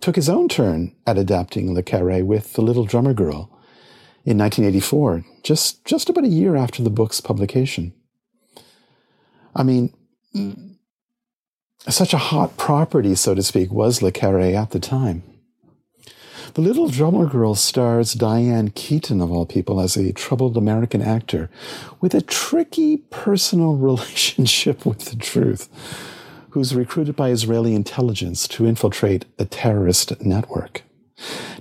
took 0.01 0.15
his 0.15 0.27
own 0.27 0.50
turn 0.50 0.96
at 1.08 1.18
adapting 1.18 1.74
Le 1.74 1.84
Carre 1.84 2.24
with 2.24 2.53
The 2.53 2.62
Little 2.62 2.86
Drummer 2.86 3.13
Girl 3.13 3.50
in 4.25 4.38
1984, 4.38 5.24
just, 5.44 5.86
just 5.86 6.10
about 6.10 6.24
a 6.24 6.30
year 6.30 6.56
after 6.56 6.82
the 6.82 6.89
book's 6.89 7.22
publication. 7.22 7.94
I 9.56 9.63
mean, 9.63 9.94
such 11.88 12.13
a 12.13 12.18
hot 12.18 12.58
property, 12.58 13.15
so 13.15 13.36
to 13.36 13.44
speak, 13.44 13.72
was 13.72 14.01
Le 14.01 14.12
Carre 14.12 14.56
at 14.56 14.72
the 14.72 14.80
time. 14.80 15.24
The 16.54 16.62
Little 16.62 16.88
Drummer 16.88 17.26
Girl 17.26 17.56
stars 17.56 18.14
Diane 18.14 18.70
Keaton, 18.70 19.22
of 19.22 19.32
all 19.32 19.46
people, 19.46 19.80
as 19.80 19.96
a 19.96 20.14
troubled 20.14 20.58
American 20.58 21.02
actor 21.02 21.50
with 22.00 22.14
a 22.14 22.22
tricky 22.22 22.98
personal 22.98 23.76
relationship 23.78 24.86
with 24.86 25.06
the 25.06 25.16
truth, 25.16 25.70
who's 26.52 26.76
recruited 26.76 27.16
by 27.16 27.30
Israeli 27.30 27.74
intelligence 27.74 28.48
to 28.50 28.68
infiltrate 28.68 29.26
a 29.40 29.46
terrorist 29.46 30.22
network. 30.22 30.84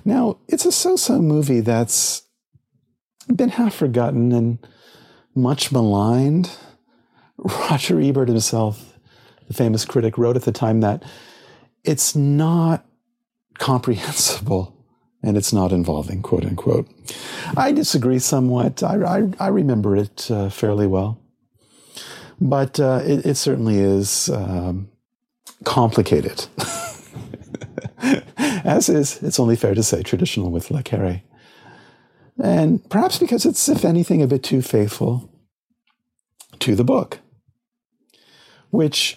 Now, 0.05 0.37
it's 0.47 0.65
a 0.65 0.71
so 0.71 0.95
so 0.95 1.19
movie 1.19 1.61
that's 1.61 2.23
been 3.33 3.49
half 3.49 3.73
forgotten 3.75 4.31
and 4.31 4.59
much 5.33 5.71
maligned 5.71 6.51
Roger 7.37 7.99
Ebert 7.99 8.29
himself, 8.29 8.97
the 9.47 9.53
famous 9.53 9.85
critic, 9.85 10.17
wrote 10.17 10.35
at 10.35 10.43
the 10.43 10.51
time 10.51 10.81
that 10.81 11.03
it's 11.83 12.15
not 12.15 12.85
comprehensible 13.59 14.75
and 15.21 15.37
it's 15.37 15.53
not 15.53 15.71
involving, 15.71 16.21
quote 16.21 16.45
unquote. 16.45 16.87
I 17.55 17.71
disagree 17.71 18.19
somewhat. 18.19 18.83
I, 18.83 19.19
I, 19.19 19.29
I 19.39 19.47
remember 19.47 19.95
it 19.95 20.29
uh, 20.29 20.49
fairly 20.49 20.87
well. 20.87 21.19
But 22.41 22.79
uh, 22.79 23.01
it, 23.05 23.25
it, 23.25 23.35
certainly 23.35 23.79
is 23.79 24.29
um, 24.29 24.89
complicated. 25.63 26.45
As 28.37 28.89
is, 28.89 29.23
it's 29.23 29.39
only 29.39 29.55
fair 29.55 29.75
to 29.75 29.83
say, 29.83 30.03
traditional 30.03 30.51
with 30.51 30.71
Le 30.71 30.83
Carre. 30.83 31.21
And 32.41 32.87
perhaps 32.89 33.17
because 33.17 33.45
it's, 33.45 33.69
if 33.69 33.85
anything, 33.85 34.21
a 34.21 34.27
bit 34.27 34.43
too 34.43 34.61
faithful 34.61 35.29
to 36.59 36.75
the 36.75 36.83
book 36.83 37.19
which, 38.73 39.15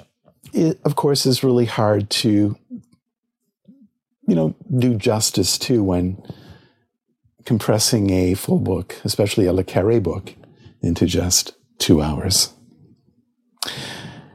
it, 0.53 0.79
of 0.85 0.97
course, 0.97 1.25
is 1.25 1.43
really 1.43 1.65
hard 1.65 2.11
to, 2.11 2.59
you 4.27 4.35
know, 4.35 4.55
do 4.77 4.95
justice 4.95 5.59
to 5.59 5.83
when 5.83 6.23
compressing 7.45 8.11
a 8.11 8.35
full 8.35 8.59
book, 8.59 8.97
especially 9.05 9.47
a 9.47 9.53
Le 9.53 9.65
Carre 9.65 10.01
book, 10.01 10.35
into 10.83 11.07
just 11.07 11.55
two 11.79 12.03
hours. 12.03 12.53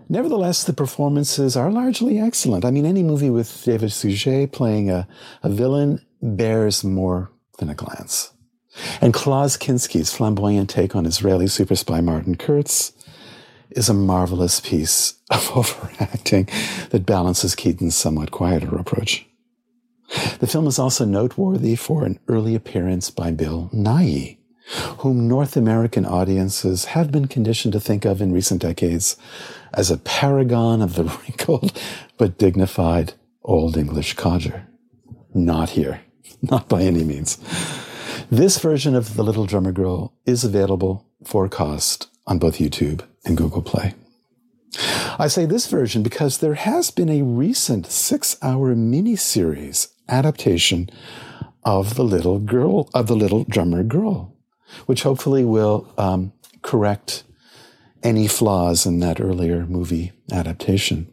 Nevertheless, 0.10 0.64
the 0.64 0.74
performances 0.74 1.56
are 1.56 1.72
largely 1.72 2.20
excellent. 2.20 2.66
I 2.66 2.72
mean, 2.72 2.86
any 2.86 3.04
movie 3.04 3.30
with 3.30 3.64
David 3.64 3.92
Suchet 3.92 4.48
playing 4.48 4.90
a, 4.90 5.08
a 5.42 5.50
villain 5.50 6.06
bears 6.22 6.84
more 6.84 7.32
than 7.60 7.70
a 7.70 7.76
glance. 7.76 8.34
And 9.02 9.14
Klaus 9.14 9.58
Kinski's 9.58 10.14
flamboyant 10.14 10.70
take 10.70 10.96
on 10.96 11.06
Israeli 11.06 11.48
super 11.48 11.76
spy 11.76 12.02
Martin 12.02 12.36
Kurtz 12.36 12.94
is 13.70 13.90
a 13.90 13.94
marvelous 13.94 14.60
piece 14.60 15.16
of 15.30 15.50
overacting 15.56 16.50
that 16.90 17.06
balances 17.06 17.56
Keaton's 17.56 17.96
somewhat 17.96 18.32
quieter 18.32 18.76
approach. 18.76 19.26
The 20.40 20.48
film 20.48 20.68
is 20.68 20.80
also 20.80 21.06
noteworthy 21.06 21.76
for 21.76 22.06
an 22.06 22.20
early 22.28 22.56
appearance 22.56 23.10
by 23.10 23.32
Bill 23.32 23.70
Nighy, 23.74 24.38
whom 25.00 25.28
North 25.28 25.56
American 25.56 26.06
audiences 26.06 26.86
have 26.86 27.12
been 27.12 27.28
conditioned 27.28 27.74
to 27.74 27.80
think 27.80 28.06
of 28.06 28.22
in 28.22 28.34
recent 28.34 28.62
decades 28.62 29.18
as 29.74 29.90
a 29.90 29.98
paragon 29.98 30.82
of 30.82 30.96
the 30.96 31.04
wrinkled 31.28 31.80
but 32.18 32.38
dignified 32.38 33.14
Old 33.44 33.78
English 33.78 34.16
codger. 34.16 34.68
Not 35.34 35.72
here, 35.72 36.02
not 36.42 36.68
by 36.68 36.82
any 36.82 37.04
means. 37.04 37.38
This 38.30 38.60
version 38.60 38.96
of 38.96 39.16
The 39.16 39.24
Little 39.24 39.46
Drummer 39.46 39.72
Girl 39.72 40.14
is 40.26 40.44
available 40.44 41.06
for 41.24 41.48
cost 41.50 42.08
on 42.28 42.40
both 42.40 42.58
YouTube 42.58 43.04
and 43.26 43.38
Google 43.38 43.62
Play. 43.62 43.94
I 45.20 45.28
say 45.28 45.46
this 45.46 45.68
version 45.68 46.02
because 46.02 46.38
there 46.38 46.54
has 46.54 46.92
been 46.92 47.10
a 47.10 47.24
recent 47.24 47.86
six 47.88 48.38
hour 48.42 48.74
mini-series 48.76 49.90
adaptation 50.12 50.90
of 51.64 51.96
the 51.96 52.04
little 52.04 52.40
girl, 52.40 52.90
of 52.94 53.08
the 53.08 53.16
little 53.16 53.44
drummer 53.46 53.84
girl, 53.84 54.36
which 54.86 55.04
hopefully 55.04 55.46
will 55.46 55.92
um, 55.98 56.34
correct 56.62 57.24
any 58.04 58.28
flaws 58.28 58.86
in 58.86 59.00
that 59.00 59.22
earlier 59.22 59.66
movie 59.66 60.12
adaptation. 60.32 61.08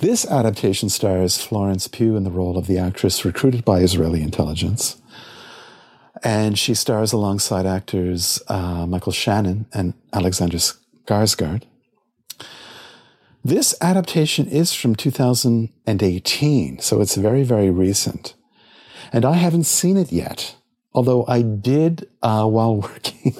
This 0.00 0.26
adaptation 0.26 0.88
stars 0.88 1.38
Florence 1.38 1.88
Pugh 1.88 2.16
in 2.16 2.24
the 2.24 2.30
role 2.30 2.58
of 2.58 2.66
the 2.66 2.78
actress 2.78 3.24
recruited 3.24 3.64
by 3.64 3.80
Israeli 3.80 4.22
intelligence 4.22 5.00
and 6.22 6.58
she 6.58 6.74
stars 6.74 7.12
alongside 7.12 7.66
actors 7.66 8.42
uh, 8.48 8.86
Michael 8.86 9.12
Shannon 9.12 9.66
and 9.72 9.94
Alexander 10.12 10.58
Skarsgård. 10.58 11.62
This 13.46 13.76
adaptation 13.80 14.48
is 14.48 14.72
from 14.72 14.96
2018, 14.96 16.80
so 16.80 17.00
it's 17.00 17.14
very, 17.14 17.44
very 17.44 17.70
recent. 17.70 18.34
And 19.12 19.24
I 19.24 19.34
haven't 19.34 19.66
seen 19.66 19.96
it 19.96 20.10
yet, 20.10 20.56
although 20.92 21.24
I 21.28 21.42
did, 21.42 22.08
uh, 22.24 22.48
while 22.48 22.74
working, 22.80 23.36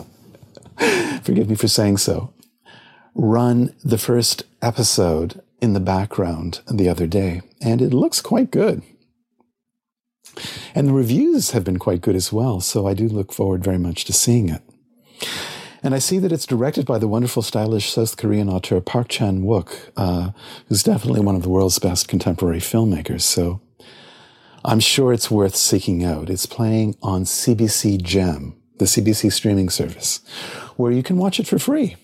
forgive 1.22 1.50
me 1.50 1.56
for 1.56 1.66
saying 1.66 1.96
so, 1.96 2.32
run 3.16 3.75
the 3.84 3.98
first 3.98 4.44
episode 4.62 5.42
in 5.60 5.72
the 5.72 5.80
background 5.80 6.60
the 6.72 6.88
other 6.88 7.08
day, 7.08 7.42
and 7.60 7.82
it 7.82 7.92
looks 7.92 8.20
quite 8.20 8.52
good. 8.52 8.82
And 10.72 10.86
the 10.86 10.92
reviews 10.92 11.50
have 11.50 11.64
been 11.64 11.80
quite 11.80 12.00
good 12.00 12.14
as 12.14 12.32
well, 12.32 12.60
so 12.60 12.86
I 12.86 12.94
do 12.94 13.08
look 13.08 13.32
forward 13.32 13.64
very 13.64 13.78
much 13.78 14.04
to 14.04 14.12
seeing 14.12 14.50
it. 14.50 14.62
And 15.86 15.94
I 15.94 16.00
see 16.00 16.18
that 16.18 16.32
it's 16.32 16.46
directed 16.46 16.84
by 16.84 16.98
the 16.98 17.06
wonderful, 17.06 17.42
stylish 17.42 17.92
South 17.92 18.16
Korean 18.16 18.48
auteur 18.48 18.80
Park 18.80 19.06
Chan 19.06 19.42
Wook, 19.42 19.92
uh, 19.96 20.32
who's 20.68 20.82
definitely 20.82 21.20
one 21.20 21.36
of 21.36 21.42
the 21.42 21.48
world's 21.48 21.78
best 21.78 22.08
contemporary 22.08 22.58
filmmakers. 22.58 23.20
So 23.20 23.60
I'm 24.64 24.80
sure 24.80 25.12
it's 25.12 25.30
worth 25.30 25.54
seeking 25.54 26.02
out. 26.02 26.28
It's 26.28 26.44
playing 26.44 26.96
on 27.04 27.22
CBC 27.22 28.02
Gem, 28.02 28.60
the 28.78 28.86
CBC 28.86 29.32
streaming 29.32 29.68
service, 29.70 30.22
where 30.74 30.90
you 30.90 31.04
can 31.04 31.18
watch 31.18 31.38
it 31.38 31.46
for 31.46 31.60
free. 31.60 31.94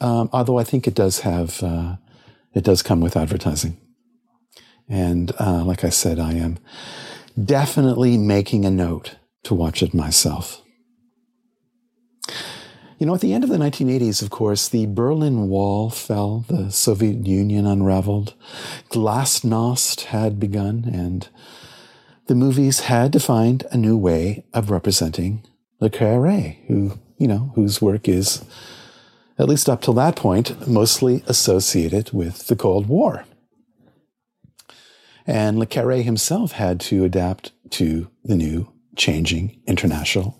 Um, 0.00 0.28
although 0.32 0.58
I 0.58 0.64
think 0.64 0.88
it 0.88 0.94
does 0.96 1.20
have, 1.20 1.62
uh, 1.62 1.98
it 2.54 2.64
does 2.64 2.82
come 2.82 3.00
with 3.00 3.16
advertising. 3.16 3.80
And 4.88 5.30
uh, 5.38 5.62
like 5.62 5.84
I 5.84 5.90
said, 5.90 6.18
I 6.18 6.32
am 6.32 6.58
definitely 7.40 8.18
making 8.18 8.64
a 8.64 8.70
note 8.72 9.14
to 9.44 9.54
watch 9.54 9.80
it 9.80 9.94
myself. 9.94 10.61
You 13.02 13.06
know, 13.06 13.16
at 13.16 13.20
the 13.20 13.34
end 13.34 13.42
of 13.42 13.50
the 13.50 13.56
1980s, 13.56 14.22
of 14.22 14.30
course, 14.30 14.68
the 14.68 14.86
Berlin 14.86 15.48
Wall 15.48 15.90
fell, 15.90 16.44
the 16.46 16.70
Soviet 16.70 17.26
Union 17.26 17.66
unraveled, 17.66 18.34
Glasnost 18.90 20.02
had 20.02 20.38
begun, 20.38 20.84
and 20.84 21.28
the 22.28 22.36
movies 22.36 22.82
had 22.82 23.12
to 23.12 23.18
find 23.18 23.66
a 23.72 23.76
new 23.76 23.96
way 23.96 24.44
of 24.54 24.70
representing 24.70 25.44
Le 25.80 25.90
Carre, 25.90 26.58
who, 26.68 26.96
you 27.18 27.26
know, 27.26 27.50
whose 27.56 27.82
work 27.82 28.08
is, 28.08 28.44
at 29.36 29.48
least 29.48 29.68
up 29.68 29.82
till 29.82 29.94
that 29.94 30.14
point, 30.14 30.68
mostly 30.68 31.24
associated 31.26 32.12
with 32.12 32.46
the 32.46 32.54
Cold 32.54 32.86
War. 32.86 33.24
And 35.26 35.58
Le 35.58 35.66
Carre 35.66 36.02
himself 36.02 36.52
had 36.52 36.78
to 36.82 37.02
adapt 37.02 37.50
to 37.70 38.12
the 38.22 38.36
new 38.36 38.72
changing 38.94 39.60
international 39.66 40.38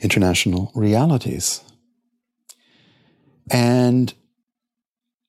international 0.00 0.72
realities. 0.74 1.62
And 3.50 4.14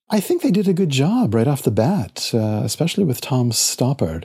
I 0.08 0.20
think 0.20 0.42
they 0.42 0.50
did 0.50 0.68
a 0.68 0.72
good 0.72 0.90
job 0.90 1.34
right 1.34 1.48
off 1.48 1.62
the 1.62 1.70
bat, 1.70 2.30
uh, 2.32 2.62
especially 2.64 3.04
with 3.04 3.20
Tom 3.20 3.50
Stoppard. 3.50 4.24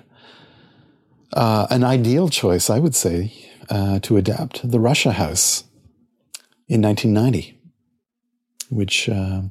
Uh, 1.34 1.66
an 1.70 1.84
ideal 1.84 2.30
choice, 2.30 2.70
I 2.70 2.80
would 2.80 2.96
say, 2.96 3.34
uh, 3.70 4.00
to 4.00 4.18
adapt 4.18 4.70
The 4.70 4.80
Russia 4.80 5.14
House 5.14 5.64
in 6.68 6.82
1990, 6.82 7.58
which, 8.70 9.10
uh, 9.10 9.44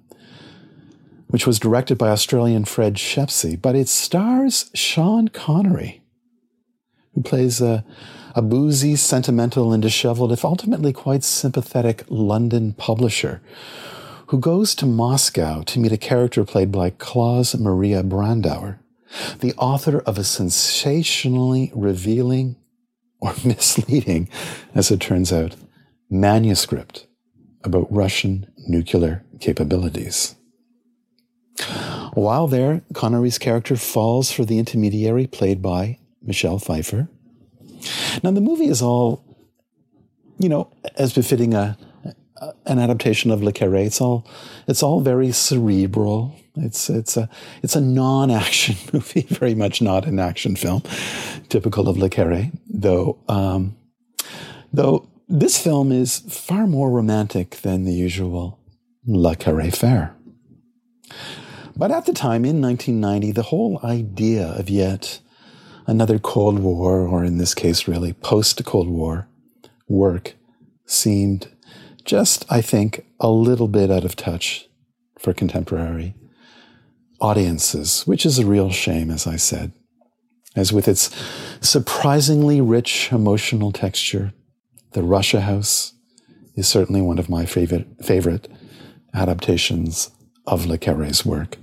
which 1.29 1.47
was 1.47 1.59
directed 1.59 1.99
by 1.99 2.11
Australian 2.11 2.65
Fred 2.65 2.95
Schepisi, 2.95 3.61
but 3.61 3.75
it 3.75 3.89
stars 3.89 4.71
Sean 4.75 5.29
Connery, 5.29 6.03
who 7.15 7.23
plays 7.23 7.61
a, 7.61 7.85
a 8.35 8.43
boozy, 8.43 8.95
sentimental, 8.95 9.73
and 9.73 9.83
disheveled, 9.83 10.33
if 10.33 10.45
ultimately 10.45 10.93
quite 10.93 11.25
sympathetic 11.25 12.05
London 12.09 12.73
publisher 12.75 13.41
who 14.31 14.39
goes 14.39 14.77
to 14.77 14.87
Moscow 14.87 15.63
to 15.63 15.81
meet 15.81 15.91
a 15.91 15.97
character 15.97 16.45
played 16.45 16.71
by 16.71 16.91
Klaus 16.91 17.57
Maria 17.57 18.05
Brandauer, 18.05 18.79
the 19.41 19.53
author 19.55 19.99
of 20.03 20.19
a 20.19 20.23
sensationally 20.23 21.73
revealing 21.75 22.55
or 23.21 23.35
misleading, 23.45 24.29
as 24.73 24.93
it 24.93 25.01
turns 25.01 25.33
out, 25.33 25.57
manuscript 26.09 27.09
about 27.65 27.93
Russian 27.93 28.47
nuclear 28.69 29.25
capabilities. 29.41 30.37
While 32.15 32.47
there, 32.47 32.83
Connery's 32.95 33.37
character 33.37 33.75
falls 33.75 34.31
for 34.31 34.45
the 34.45 34.61
intermediary 34.61 35.27
played 35.27 35.61
by 35.61 35.99
Michelle 36.23 36.61
Pfeiffer. 36.61 37.09
Now, 38.23 38.31
the 38.31 38.41
movie 38.41 38.69
is 38.69 38.81
all, 38.81 39.25
you 40.39 40.49
know, 40.49 40.73
as 40.95 41.13
befitting 41.13 41.53
a 41.53 41.77
an 42.67 42.79
adaptation 42.79 43.31
of 43.31 43.43
Le 43.43 43.53
Carre. 43.53 43.77
It's 43.77 44.01
all 44.01 44.27
it's 44.67 44.83
all 44.83 45.01
very 45.01 45.33
cerebral. 45.33 46.37
It's 46.57 46.91
it's 46.91 47.17
a 47.17 47.29
it's 47.63 47.77
a 47.77 47.81
non-action 47.81 48.77
movie, 48.93 49.27
very 49.29 49.55
much 49.55 49.83
not 49.83 50.07
an 50.07 50.19
action 50.19 50.57
film, 50.57 50.83
typical 51.49 51.89
of 51.89 51.97
Le 51.97 52.09
Carre. 52.09 52.51
Though 52.69 53.19
um, 53.29 53.77
though 54.73 55.09
this 55.29 55.63
film 55.63 55.93
is 55.93 56.19
far 56.19 56.67
more 56.67 56.91
romantic 56.91 57.57
than 57.63 57.85
the 57.85 57.93
usual 57.93 58.59
Le 59.07 59.37
Carre 59.37 59.71
fare. 59.71 60.15
But 61.77 61.91
at 61.91 62.05
the 62.05 62.13
time, 62.13 62.45
in 62.45 62.61
1990, 62.61 63.33
the 63.33 63.45
whole 63.45 63.81
idea 63.83 64.49
of 64.49 64.69
yet 64.69 65.21
another 65.87 66.19
Cold 66.19 66.59
War, 66.59 67.01
or 67.01 67.25
in 67.25 67.39
this 67.39 67.55
case, 67.55 67.89
really 67.89 68.13
post 68.13 68.63
Cold 68.65 68.89
War 68.89 69.29
work, 69.89 70.35
seemed 70.85 71.49
just, 72.11 72.45
I 72.51 72.61
think, 72.61 73.07
a 73.21 73.31
little 73.31 73.69
bit 73.69 73.89
out 73.89 74.05
of 74.05 74.17
touch 74.17 74.69
for 75.17 75.33
contemporary 75.33 76.17
audiences, 77.21 78.03
which 78.03 78.27
is 78.27 78.37
a 78.37 78.45
real 78.45 78.71
shame, 78.71 79.13
as 79.13 79.29
I 79.29 79.37
said. 79.37 79.71
As 80.57 80.73
with 80.73 80.89
its 80.89 81.15
surprisingly 81.61 82.61
rich 82.61 83.13
emotional 83.13 83.71
texture, 83.71 84.33
The 84.91 85.05
Russia 85.05 85.43
House 85.43 85.95
is 86.57 86.67
certainly 86.67 87.01
one 87.01 87.21
of 87.21 87.31
my 87.31 87.47
favorite, 87.47 87.87
favorite 88.03 88.49
adaptations 89.15 90.11
of 90.49 90.67
Le 90.67 90.79
Carre's 90.79 91.25
work, 91.25 91.59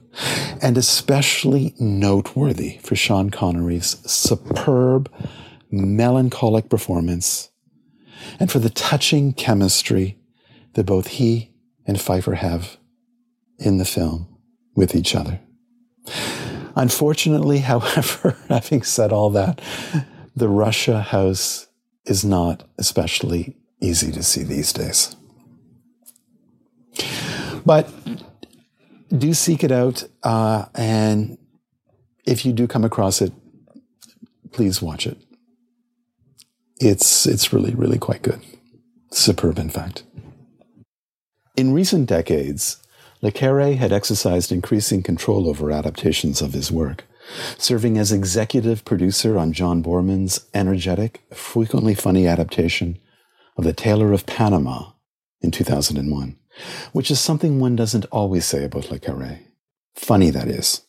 and 0.61 0.77
especially 0.77 1.75
noteworthy 1.77 2.77
for 2.83 2.95
Sean 2.95 3.31
Connery's 3.31 3.97
superb, 4.09 5.11
melancholic 5.69 6.69
performance 6.69 7.49
and 8.39 8.51
for 8.51 8.59
the 8.59 8.69
touching 8.69 9.33
chemistry 9.33 10.16
that 10.77 10.85
both 10.85 11.07
he 11.07 11.49
and 11.87 11.99
Pfeiffer 11.99 12.35
have 12.35 12.77
in 13.57 13.79
the 13.79 13.83
film 13.83 14.27
with 14.75 14.93
each 14.93 15.15
other. 15.15 15.39
Unfortunately, 16.75 17.57
however, 17.71 18.37
having 18.47 18.83
said 18.83 19.11
all 19.11 19.31
that, 19.31 19.59
the 20.35 20.47
Russia 20.47 21.01
house 21.01 21.65
is 22.05 22.23
not 22.23 22.63
especially 22.77 23.57
easy 23.81 24.11
to 24.11 24.21
see 24.21 24.43
these 24.43 24.71
days. 24.71 25.15
But 27.65 27.91
do 29.09 29.33
seek 29.33 29.63
it 29.63 29.71
out, 29.71 30.03
uh, 30.21 30.65
and 30.75 31.39
if 32.23 32.45
you 32.45 32.53
do 32.53 32.67
come 32.67 32.83
across 32.83 33.19
it, 33.19 33.33
please 34.51 34.79
watch 34.79 35.07
it. 35.07 35.17
It's 36.79 37.25
it's 37.25 37.51
really 37.51 37.73
really 37.73 37.97
quite 37.97 38.21
good, 38.21 38.41
superb 39.11 39.57
in 39.57 39.69
fact. 39.69 40.03
In 41.57 41.73
recent 41.73 42.07
decades, 42.07 42.77
Le 43.23 43.31
Carre 43.31 43.73
had 43.73 43.91
exercised 43.91 44.51
increasing 44.51 45.01
control 45.01 45.49
over 45.49 45.71
adaptations 45.71 46.39
of 46.39 46.53
his 46.53 46.71
work, 46.71 47.03
serving 47.57 47.97
as 47.97 48.11
executive 48.11 48.85
producer 48.85 49.39
on 49.39 49.53
John 49.53 49.81
Boorman's 49.81 50.45
energetic, 50.53 51.23
frequently 51.33 51.95
funny 51.95 52.27
adaptation 52.27 52.99
of 53.57 53.63
The 53.63 53.73
Tailor 53.73 54.13
of 54.13 54.27
Panama 54.27 54.91
in 55.41 55.49
2001, 55.49 56.37
which 56.91 57.09
is 57.09 57.19
something 57.19 57.59
one 57.59 57.75
doesn't 57.75 58.05
always 58.11 58.45
say 58.45 58.63
about 58.63 58.91
Le 58.91 58.99
Carre. 58.99 59.39
Funny, 59.95 60.29
that 60.29 60.47
is. 60.47 60.83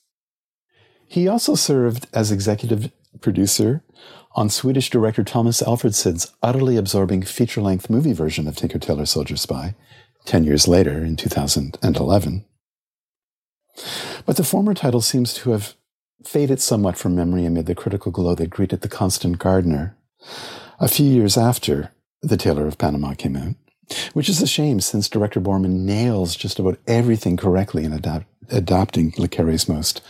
He 1.06 1.26
also 1.26 1.54
served 1.54 2.08
as 2.12 2.30
executive 2.30 2.92
producer 3.22 3.82
on 4.32 4.50
Swedish 4.50 4.90
director 4.90 5.24
Tomas 5.24 5.62
Alfredson's 5.62 6.30
utterly 6.42 6.76
absorbing 6.76 7.22
feature 7.22 7.62
length 7.62 7.88
movie 7.88 8.12
version 8.12 8.46
of 8.46 8.54
Tinker 8.54 8.78
Tailor 8.78 9.06
Soldier 9.06 9.38
Spy 9.38 9.74
10 10.28 10.44
years 10.44 10.68
later 10.68 11.02
in 11.02 11.16
2011. 11.16 12.44
But 14.26 14.36
the 14.36 14.44
former 14.44 14.74
title 14.74 15.00
seems 15.00 15.32
to 15.34 15.52
have 15.52 15.74
faded 16.22 16.60
somewhat 16.60 16.98
from 16.98 17.14
memory 17.16 17.46
amid 17.46 17.64
the 17.64 17.74
critical 17.74 18.12
glow 18.12 18.34
that 18.34 18.50
greeted 18.50 18.82
The 18.82 18.90
Constant 18.90 19.38
Gardener 19.38 19.96
a 20.78 20.86
few 20.86 21.06
years 21.06 21.38
after 21.38 21.92
The 22.20 22.36
Tailor 22.36 22.66
of 22.66 22.76
Panama 22.76 23.14
came 23.14 23.36
out, 23.36 23.54
which 24.12 24.28
is 24.28 24.42
a 24.42 24.46
shame 24.46 24.80
since 24.80 25.08
director 25.08 25.40
Boorman 25.40 25.86
nails 25.86 26.36
just 26.36 26.58
about 26.58 26.78
everything 26.86 27.38
correctly 27.38 27.84
in 27.84 27.94
adapting 28.50 29.14
Le 29.16 29.28
Carre's 29.28 29.66
most 29.66 30.02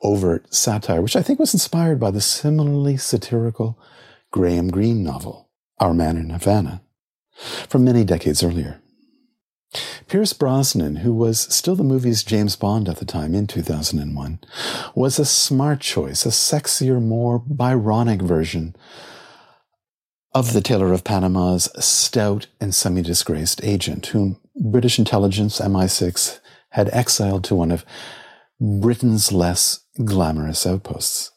overt 0.00 0.54
satire, 0.54 1.02
which 1.02 1.16
I 1.16 1.22
think 1.22 1.38
was 1.38 1.52
inspired 1.52 2.00
by 2.00 2.10
the 2.10 2.22
similarly 2.22 2.96
satirical 2.96 3.78
Graham 4.30 4.70
Greene 4.70 5.04
novel, 5.04 5.50
Our 5.78 5.92
Man 5.92 6.16
in 6.16 6.30
Havana, 6.30 6.80
from 7.68 7.84
many 7.84 8.02
decades 8.04 8.42
earlier. 8.42 8.80
Pierce 10.08 10.32
Brosnan, 10.32 10.96
who 10.96 11.12
was 11.12 11.40
still 11.54 11.76
the 11.76 11.84
movie's 11.84 12.22
James 12.22 12.56
Bond 12.56 12.88
at 12.88 12.96
the 12.96 13.04
time 13.04 13.34
in 13.34 13.46
2001, 13.46 14.40
was 14.94 15.18
a 15.18 15.24
smart 15.24 15.80
choice, 15.80 16.24
a 16.24 16.30
sexier, 16.30 17.02
more 17.02 17.38
Byronic 17.38 18.22
version 18.22 18.74
of 20.34 20.52
the 20.52 20.60
Tailor 20.60 20.92
of 20.92 21.04
Panama's 21.04 21.68
stout 21.84 22.46
and 22.60 22.74
semi 22.74 23.02
disgraced 23.02 23.62
agent, 23.62 24.06
whom 24.06 24.38
British 24.56 24.98
intelligence 24.98 25.60
MI6 25.60 26.40
had 26.70 26.88
exiled 26.92 27.44
to 27.44 27.54
one 27.54 27.70
of 27.70 27.84
Britain's 28.60 29.32
less 29.32 29.80
glamorous 30.04 30.66
outposts. 30.66 31.32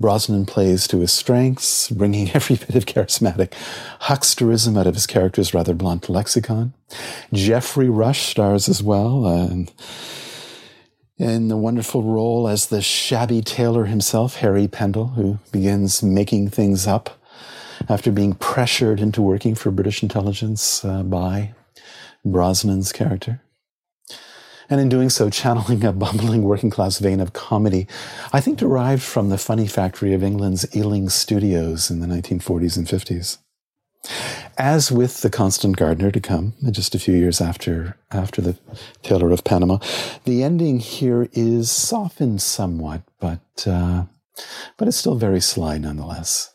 Brosnan 0.00 0.46
plays 0.46 0.86
to 0.88 1.00
his 1.00 1.12
strengths, 1.12 1.90
bringing 1.90 2.30
every 2.34 2.56
bit 2.56 2.74
of 2.74 2.86
charismatic 2.86 3.52
hucksterism 4.02 4.78
out 4.78 4.86
of 4.86 4.94
his 4.94 5.06
character's 5.06 5.52
rather 5.52 5.74
blunt 5.74 6.08
lexicon. 6.08 6.72
Geoffrey 7.32 7.88
Rush 7.88 8.28
stars 8.28 8.68
as 8.68 8.82
well, 8.82 9.26
uh, 9.26 9.64
in 11.18 11.48
the 11.48 11.56
wonderful 11.56 12.04
role 12.04 12.46
as 12.46 12.66
the 12.66 12.80
shabby 12.80 13.42
tailor 13.42 13.86
himself, 13.86 14.36
Harry 14.36 14.68
Pendle, 14.68 15.08
who 15.08 15.38
begins 15.50 16.00
making 16.02 16.50
things 16.50 16.86
up 16.86 17.18
after 17.88 18.12
being 18.12 18.34
pressured 18.34 19.00
into 19.00 19.20
working 19.20 19.56
for 19.56 19.72
British 19.72 20.02
intelligence 20.02 20.84
uh, 20.84 21.02
by 21.02 21.54
Brosnan's 22.24 22.92
character 22.92 23.40
and 24.70 24.80
in 24.80 24.88
doing 24.88 25.10
so, 25.10 25.30
channeling 25.30 25.84
a 25.84 25.92
bumbling 25.92 26.42
working 26.42 26.70
class 26.70 26.98
vein 26.98 27.20
of 27.20 27.32
comedy, 27.32 27.86
I 28.32 28.40
think 28.40 28.58
derived 28.58 29.02
from 29.02 29.28
the 29.28 29.38
funny 29.38 29.66
factory 29.66 30.12
of 30.14 30.22
England's 30.22 30.66
Ealing 30.76 31.08
Studios 31.08 31.90
in 31.90 32.00
the 32.00 32.06
1940s 32.06 32.76
and 32.76 32.86
50s. 32.86 33.38
As 34.56 34.90
with 34.90 35.22
the 35.22 35.30
Constant 35.30 35.76
Gardener 35.76 36.10
to 36.10 36.20
come, 36.20 36.54
just 36.70 36.94
a 36.94 36.98
few 36.98 37.14
years 37.14 37.40
after 37.40 37.96
after 38.10 38.40
the 38.40 38.56
Tailor 39.02 39.30
of 39.30 39.44
Panama, 39.44 39.78
the 40.24 40.42
ending 40.42 40.80
here 40.80 41.28
is 41.32 41.70
softened 41.70 42.42
somewhat, 42.42 43.02
but 43.20 43.66
uh, 43.66 44.04
but 44.76 44.88
it's 44.88 44.96
still 44.96 45.16
very 45.16 45.40
sly 45.40 45.78
nonetheless. 45.78 46.54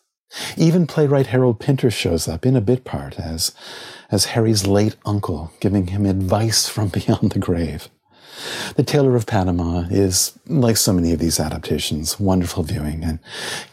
Even 0.58 0.88
playwright 0.88 1.28
Harold 1.28 1.60
Pinter 1.60 1.91
shows 1.91 2.28
up 2.28 2.45
in 2.45 2.56
a 2.56 2.62
bit 2.62 2.84
part 2.84 3.19
as 3.19 3.54
as 4.12 4.26
Harry's 4.26 4.67
late 4.67 4.95
uncle, 5.06 5.52
giving 5.60 5.88
him 5.88 6.06
advice 6.06 6.67
from 6.67 6.88
beyond 6.99 7.32
the 7.32 7.39
grave. 7.39 7.89
The 8.75 8.83
Tailor 8.83 9.15
of 9.15 9.25
Panama 9.25 9.85
is, 9.89 10.37
like 10.47 10.77
so 10.77 10.93
many 10.93 11.11
of 11.11 11.19
these 11.19 11.39
adaptations, 11.39 12.19
wonderful 12.19 12.63
viewing 12.63 13.03
and 13.03 13.19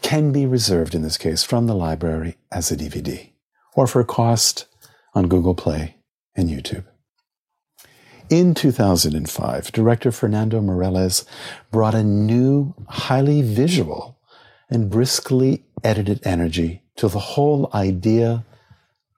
can 0.01 0.31
be 0.31 0.45
reserved 0.45 0.95
in 0.95 1.01
this 1.01 1.17
case 1.17 1.43
from 1.43 1.67
the 1.67 1.75
library 1.75 2.37
as 2.51 2.71
a 2.71 2.77
DVD 2.77 3.31
or 3.75 3.87
for 3.87 4.03
cost 4.03 4.65
on 5.13 5.27
Google 5.27 5.55
Play 5.55 5.95
and 6.35 6.49
YouTube. 6.49 6.85
In 8.29 8.53
2005, 8.53 9.71
director 9.73 10.11
Fernando 10.11 10.61
Meirelles 10.61 11.25
brought 11.69 11.95
a 11.95 12.03
new, 12.03 12.73
highly 12.87 13.41
visual 13.41 14.17
and 14.69 14.89
briskly 14.89 15.65
edited 15.83 16.25
energy 16.25 16.81
to 16.95 17.09
the 17.09 17.19
whole 17.19 17.69
idea 17.73 18.45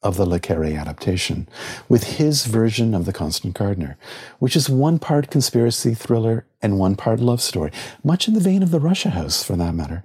of 0.03 0.17
the 0.17 0.25
Le 0.25 0.39
Carre 0.39 0.65
adaptation, 0.65 1.47
with 1.87 2.03
his 2.03 2.45
version 2.45 2.93
of 2.93 3.05
The 3.05 3.13
Constant 3.13 3.57
Gardener, 3.57 3.97
which 4.39 4.55
is 4.55 4.69
one 4.69 4.99
part 4.99 5.31
conspiracy 5.31 5.93
thriller 5.93 6.45
and 6.61 6.77
one 6.77 6.95
part 6.95 7.19
love 7.19 7.41
story, 7.41 7.71
much 8.03 8.27
in 8.27 8.33
the 8.33 8.41
vein 8.41 8.61
of 8.61 8.71
The 8.71 8.81
Russia 8.81 9.11
House, 9.11 9.43
for 9.43 9.55
that 9.55 9.73
matter. 9.73 10.03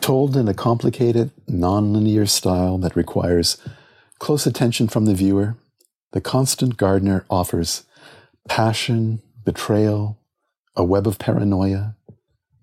Told 0.00 0.36
in 0.36 0.48
a 0.48 0.54
complicated, 0.54 1.30
non-linear 1.46 2.26
style 2.26 2.78
that 2.78 2.96
requires 2.96 3.58
close 4.18 4.46
attention 4.46 4.88
from 4.88 5.04
the 5.04 5.14
viewer, 5.14 5.56
The 6.12 6.20
Constant 6.20 6.76
Gardener 6.76 7.26
offers 7.28 7.84
passion, 8.48 9.20
betrayal, 9.44 10.18
a 10.74 10.84
web 10.84 11.06
of 11.06 11.18
paranoia, 11.18 11.96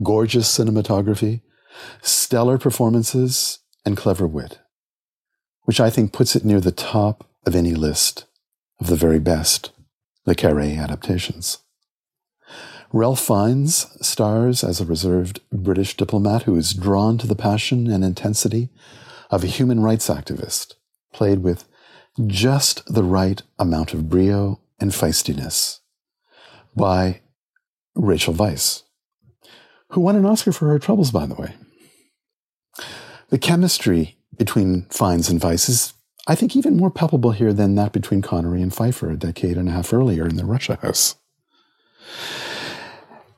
gorgeous 0.02 0.56
cinematography, 0.56 1.42
stellar 2.02 2.58
performances, 2.58 3.60
and 3.86 3.98
clever 3.98 4.26
wit 4.26 4.60
which 5.64 5.80
I 5.80 5.90
think 5.90 6.14
puts 6.14 6.36
it 6.36 6.46
near 6.46 6.60
the 6.60 6.72
top 6.72 7.28
of 7.46 7.56
any 7.56 7.74
list 7.74 8.26
of 8.80 8.88
the 8.88 8.96
very 8.96 9.20
best 9.20 9.72
Le 10.26 10.36
Carre 10.36 10.78
adaptations. 10.78 11.60
Ralph 12.92 13.20
Fiennes 13.20 13.88
stars 14.06 14.64
as 14.64 14.80
a 14.80 14.86
reserved 14.86 15.42
British 15.52 15.98
diplomat 15.98 16.44
who 16.44 16.56
is 16.56 16.74
drawn 16.74 17.18
to 17.18 17.28
the 17.28 17.36
passion 17.36 17.90
and 17.90 18.04
intensity 18.04 18.70
of 19.32 19.44
a 19.44 19.48
human 19.48 19.80
rights 19.80 20.10
activist, 20.10 20.76
played 21.12 21.40
with 21.40 21.66
just 22.28 22.86
the 22.86 23.04
right 23.04 23.42
amount 23.58 23.94
of 23.94 24.10
brio 24.10 24.62
and 24.80 24.92
feistiness 24.92 25.80
by 26.76 27.22
Rachel 27.96 28.34
Weisz, 28.34 28.84
who 29.90 30.02
won 30.02 30.16
an 30.16 30.26
Oscar 30.26 30.52
for 30.52 30.68
her 30.68 30.80
troubles, 30.80 31.12
by 31.12 31.26
the 31.26 31.36
way. 31.36 31.56
The 33.30 33.40
chemistry 33.40 34.18
between 34.38 34.84
Fiennes 34.90 35.30
and 35.30 35.40
Weisz 35.40 35.70
is, 35.70 35.94
I 36.28 36.36
think, 36.36 36.56
even 36.56 36.78
more 36.78 36.92
palpable 36.92 37.32
here 37.32 37.54
than 37.54 37.76
that 37.76 37.94
between 37.94 38.22
Connery 38.22 38.62
and 38.62 38.74
Pfeiffer 38.74 39.12
a 39.12 39.18
decade 39.18 39.58
and 39.58 39.70
a 39.70 39.72
half 39.72 39.94
earlier 39.94 40.28
in 40.28 40.36
the 40.36 40.46
Russia 40.46 40.78
House. 40.82 41.16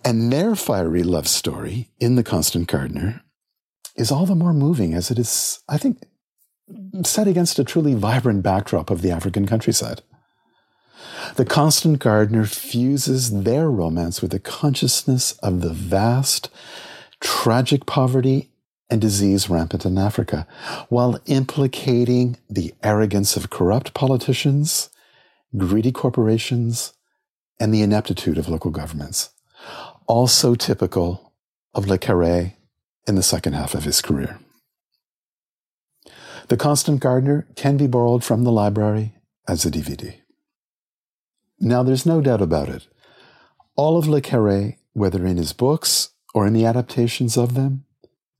And 0.03 0.31
their 0.31 0.55
fiery 0.55 1.03
love 1.03 1.27
story 1.27 1.89
in 1.99 2.15
The 2.15 2.23
Constant 2.23 2.67
Gardener 2.67 3.21
is 3.95 4.11
all 4.11 4.25
the 4.25 4.35
more 4.35 4.53
moving 4.53 4.93
as 4.93 5.09
it 5.09 5.17
is, 5.17 5.61
I 5.67 5.77
think, 5.77 6.03
set 7.03 7.27
against 7.27 7.59
a 7.59 7.63
truly 7.63 7.95
vibrant 7.95 8.43
backdrop 8.43 8.89
of 8.89 9.01
the 9.01 9.11
African 9.11 9.47
countryside. 9.47 10.01
The 11.35 11.45
Constant 11.45 11.99
Gardener 11.99 12.45
fuses 12.45 13.43
their 13.43 13.69
romance 13.69 14.21
with 14.21 14.31
the 14.31 14.39
consciousness 14.39 15.33
of 15.39 15.61
the 15.61 15.73
vast, 15.73 16.49
tragic 17.19 17.85
poverty 17.85 18.51
and 18.89 19.01
disease 19.01 19.49
rampant 19.49 19.85
in 19.85 19.97
Africa, 19.97 20.47
while 20.89 21.19
implicating 21.25 22.37
the 22.49 22.73
arrogance 22.83 23.35
of 23.35 23.49
corrupt 23.49 23.93
politicians, 23.93 24.89
greedy 25.57 25.91
corporations, 25.91 26.93
and 27.59 27.73
the 27.73 27.81
ineptitude 27.81 28.37
of 28.37 28.49
local 28.49 28.71
governments. 28.71 29.29
Also 30.07 30.55
typical 30.55 31.33
of 31.73 31.87
Le 31.87 31.97
Carre 31.97 32.53
in 33.07 33.15
the 33.15 33.23
second 33.23 33.53
half 33.53 33.73
of 33.73 33.83
his 33.83 34.01
career. 34.01 34.39
The 36.47 36.57
Constant 36.57 36.99
Gardener 36.99 37.47
can 37.55 37.75
be 37.75 37.87
borrowed 37.87 38.23
from 38.23 38.43
the 38.43 38.51
library 38.51 39.15
as 39.47 39.65
a 39.65 39.71
DVD. 39.71 40.15
Now, 41.59 41.81
there's 41.81 42.05
no 42.05 42.21
doubt 42.21 42.41
about 42.41 42.69
it. 42.69 42.87
All 43.75 43.97
of 43.97 44.07
Le 44.07 44.21
Carre, 44.21 44.77
whether 44.93 45.25
in 45.25 45.37
his 45.37 45.53
books 45.53 46.09
or 46.33 46.45
in 46.45 46.53
the 46.53 46.65
adaptations 46.65 47.37
of 47.37 47.55
them, 47.55 47.85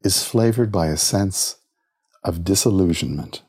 is 0.05 0.23
flavored 0.23 0.71
by 0.71 0.87
a 0.87 0.97
sense 0.97 1.57
of 2.23 2.43
disillusionment. 2.43 3.41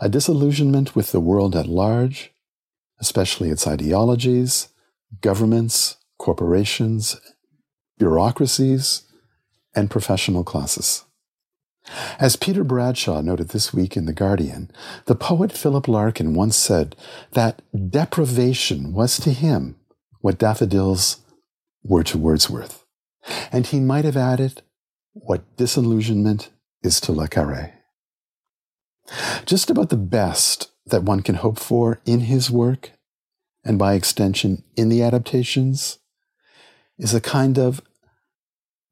A 0.00 0.08
disillusionment 0.08 0.94
with 0.94 1.10
the 1.10 1.20
world 1.20 1.56
at 1.56 1.66
large, 1.66 2.32
especially 3.00 3.50
its 3.50 3.66
ideologies, 3.66 4.68
governments, 5.20 5.96
corporations, 6.16 7.20
bureaucracies, 7.98 9.02
and 9.74 9.90
professional 9.90 10.44
classes. 10.44 11.04
As 12.20 12.36
Peter 12.36 12.62
Bradshaw 12.62 13.20
noted 13.20 13.48
this 13.48 13.72
week 13.74 13.96
in 13.96 14.04
The 14.04 14.12
Guardian, 14.12 14.70
the 15.06 15.14
poet 15.16 15.50
Philip 15.50 15.88
Larkin 15.88 16.34
once 16.34 16.56
said 16.56 16.94
that 17.32 17.62
deprivation 17.90 18.92
was 18.92 19.18
to 19.20 19.32
him 19.32 19.76
what 20.20 20.38
daffodils 20.38 21.18
were 21.82 22.04
to 22.04 22.18
Wordsworth. 22.18 22.84
And 23.50 23.66
he 23.66 23.80
might 23.80 24.04
have 24.04 24.16
added, 24.16 24.62
what 25.20 25.56
disillusionment 25.56 26.50
is 26.82 27.00
to 27.02 27.12
Le 27.12 27.28
Carre. 27.28 27.74
Just 29.44 29.70
about 29.70 29.90
the 29.90 29.96
best 29.96 30.70
that 30.86 31.02
one 31.02 31.20
can 31.20 31.36
hope 31.36 31.58
for 31.58 32.00
in 32.04 32.20
his 32.20 32.50
work, 32.50 32.92
and 33.64 33.78
by 33.78 33.94
extension 33.94 34.64
in 34.76 34.88
the 34.88 35.02
adaptations, 35.02 35.98
is 36.98 37.14
a 37.14 37.20
kind 37.20 37.58
of 37.58 37.82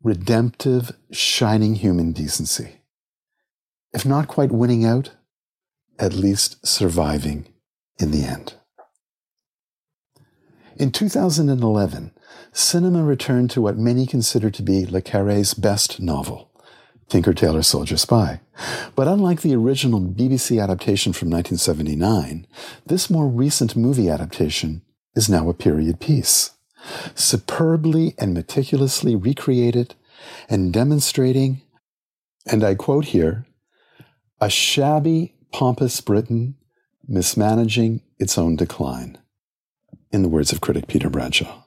redemptive, 0.03 0.93
shining 1.11 1.77
human 1.77 2.13
decency. 2.13 2.81
If 3.93 4.05
not 4.05 4.29
quite 4.29 4.53
winning 4.53 4.85
out, 4.85 5.11
at 5.99 6.13
least 6.13 6.65
surviving 6.67 7.47
in 7.99 8.11
the 8.11 8.25
end. 8.25 8.55
In 10.77 10.93
2011, 10.93 12.13
cinema 12.53 13.03
returned 13.03 13.51
to 13.51 13.63
what 13.63 13.79
many 13.79 14.07
consider 14.07 14.51
to 14.51 14.63
be 14.63 14.87
Le 14.87 15.01
Carre's 15.01 15.55
best 15.55 16.01
novel, 16.01 16.51
Tinker 17.09 17.33
Tailor 17.35 17.63
Soldier 17.63 17.97
Spy. 17.97 18.41
But 18.95 19.09
unlike 19.09 19.43
the 19.43 19.55
original 19.55 20.01
BBC 20.01 20.63
adaptation 20.63 21.13
from 21.13 21.31
1979, 21.31 22.47
this 22.87 23.09
more 23.09 23.29
recent 23.29 23.77
movie 23.77 24.09
adaptation 24.09 24.83
is 25.15 25.29
now 25.29 25.49
a 25.49 25.55
period 25.55 26.01
piece, 26.01 26.51
superbly 27.15 28.15
and 28.19 28.35
meticulously 28.35 29.17
recreated 29.17 29.95
and 30.49 30.73
demonstrating, 30.73 31.63
and 32.47 32.65
I 32.65 32.75
quote 32.75 33.07
here, 33.07 33.47
a 34.41 34.51
shabby, 34.51 35.35
pompous 35.53 36.01
Britain 36.01 36.57
mismanaging 37.09 38.03
its 38.19 38.37
own 38.37 38.55
decline 38.55 39.19
in 40.13 40.23
the 40.23 40.29
words 40.29 40.53
of 40.53 40.61
critic 40.61 40.87
Peter 40.87 41.09
Bradshaw. 41.09 41.65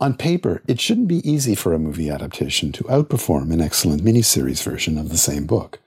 On 0.00 0.14
paper, 0.14 0.62
it 0.68 0.80
shouldn't 0.80 1.08
be 1.08 1.28
easy 1.28 1.54
for 1.54 1.72
a 1.72 1.78
movie 1.78 2.10
adaptation 2.10 2.72
to 2.72 2.84
outperform 2.84 3.52
an 3.52 3.60
excellent 3.60 4.02
miniseries 4.04 4.62
version 4.62 4.96
of 4.98 5.08
the 5.08 5.18
same 5.18 5.46
book. 5.46 5.80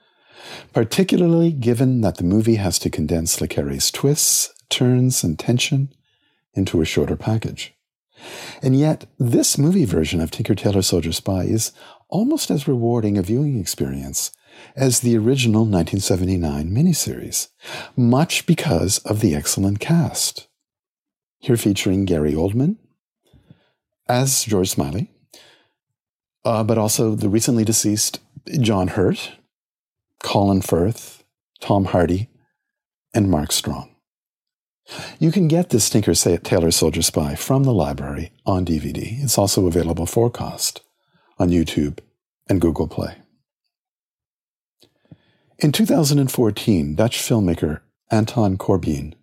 particularly 0.72 1.52
given 1.52 2.00
that 2.00 2.16
the 2.16 2.24
movie 2.24 2.56
has 2.56 2.78
to 2.80 2.90
condense 2.90 3.40
Le 3.40 3.48
Carre's 3.48 3.90
twists, 3.90 4.52
turns, 4.68 5.22
and 5.24 5.38
tension 5.38 5.92
into 6.54 6.80
a 6.80 6.84
shorter 6.84 7.16
package. 7.16 7.74
And 8.62 8.78
yet, 8.78 9.06
this 9.18 9.58
movie 9.58 9.84
version 9.84 10.20
of 10.20 10.30
Tinker 10.30 10.54
Tailor 10.54 10.82
Soldier 10.82 11.12
Spy 11.12 11.44
is 11.44 11.72
almost 12.08 12.50
as 12.50 12.68
rewarding 12.68 13.18
a 13.18 13.22
viewing 13.22 13.58
experience 13.58 14.32
as 14.76 15.00
the 15.00 15.16
original 15.16 15.62
1979 15.62 16.70
miniseries, 16.70 17.48
much 17.96 18.46
because 18.46 18.98
of 18.98 19.20
the 19.20 19.34
excellent 19.34 19.80
cast. 19.80 20.46
Here 21.38 21.56
featuring 21.56 22.04
Gary 22.04 22.32
Oldman 22.34 22.76
as 24.12 24.44
George 24.44 24.68
Smiley, 24.68 25.10
uh, 26.44 26.62
but 26.62 26.76
also 26.76 27.14
the 27.14 27.30
recently 27.30 27.64
deceased 27.64 28.20
John 28.60 28.88
Hurt, 28.88 29.32
Colin 30.22 30.60
Firth, 30.60 31.24
Tom 31.60 31.86
Hardy, 31.86 32.28
and 33.14 33.30
Mark 33.30 33.52
Strong. 33.52 33.88
You 35.18 35.32
can 35.32 35.48
get 35.48 35.70
this 35.70 35.88
Tinker 35.88 36.14
Tailor 36.14 36.72
Soldier 36.72 37.00
Spy 37.00 37.34
from 37.36 37.64
the 37.64 37.72
library 37.72 38.32
on 38.44 38.66
DVD. 38.66 39.22
It's 39.22 39.38
also 39.38 39.66
available 39.66 40.06
for 40.06 40.28
cost 40.28 40.82
on 41.38 41.48
YouTube 41.48 41.98
and 42.48 42.60
Google 42.60 42.88
Play. 42.88 43.16
In 45.58 45.72
2014, 45.72 46.96
Dutch 46.96 47.18
filmmaker 47.18 47.80
Anton 48.10 48.58
Corbijn 48.58 49.14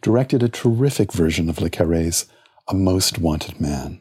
directed 0.00 0.42
a 0.42 0.48
terrific 0.48 1.12
version 1.12 1.50
of 1.50 1.60
Le 1.60 1.68
Carre's 1.68 2.24
A 2.66 2.72
Most 2.72 3.18
Wanted 3.18 3.60
Man. 3.60 4.00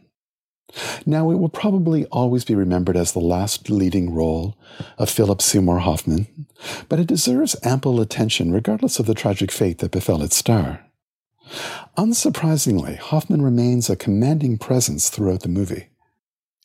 Now, 1.06 1.32
it 1.32 1.36
will 1.36 1.50
probably 1.50 2.06
always 2.08 2.44
be 2.44 2.56
remembered 2.56 2.98
as 2.98 3.14
the 3.14 3.20
last 3.20 3.70
leading 3.70 4.14
role 4.14 4.58
of 4.98 5.10
Philip 5.10 5.42
Seymour 5.42 5.80
Hoffman, 5.80 6.28
but 6.90 7.00
it 7.00 7.08
deserves 7.08 7.56
ample 7.64 8.02
attention 8.02 8.52
regardless 8.52 9.00
of 9.00 9.06
the 9.06 9.14
tragic 9.14 9.52
fate 9.52 9.80
that 9.80 9.92
befell 9.92 10.22
its 10.22 10.36
star. 10.36 10.86
Unsurprisingly, 11.98 12.98
Hoffman 12.98 13.42
remains 13.42 13.90
a 13.90 13.96
commanding 13.96 14.58
presence 14.58 15.10
throughout 15.10 15.42
the 15.42 15.50
movie, 15.50 15.88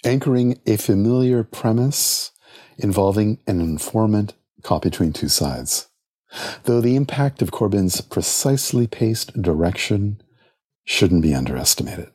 anchoring 0.04 0.58
a 0.66 0.76
familiar 0.76 1.44
premise 1.44 2.32
involving 2.78 3.38
an 3.46 3.60
informant 3.60 4.34
caught 4.62 4.82
between 4.82 5.12
two 5.12 5.28
sides. 5.28 5.88
Though 6.64 6.80
the 6.80 6.96
impact 6.96 7.42
of 7.42 7.50
Corbijn's 7.50 8.00
precisely 8.00 8.86
paced 8.86 9.40
direction 9.40 10.22
shouldn't 10.84 11.22
be 11.22 11.34
underestimated. 11.34 12.11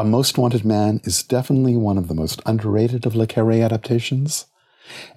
A 0.00 0.04
Most 0.04 0.38
Wanted 0.38 0.64
Man 0.64 1.00
is 1.02 1.24
definitely 1.24 1.76
one 1.76 1.98
of 1.98 2.06
the 2.06 2.14
most 2.14 2.40
underrated 2.46 3.04
of 3.04 3.16
Le 3.16 3.26
Carre 3.26 3.60
adaptations, 3.60 4.46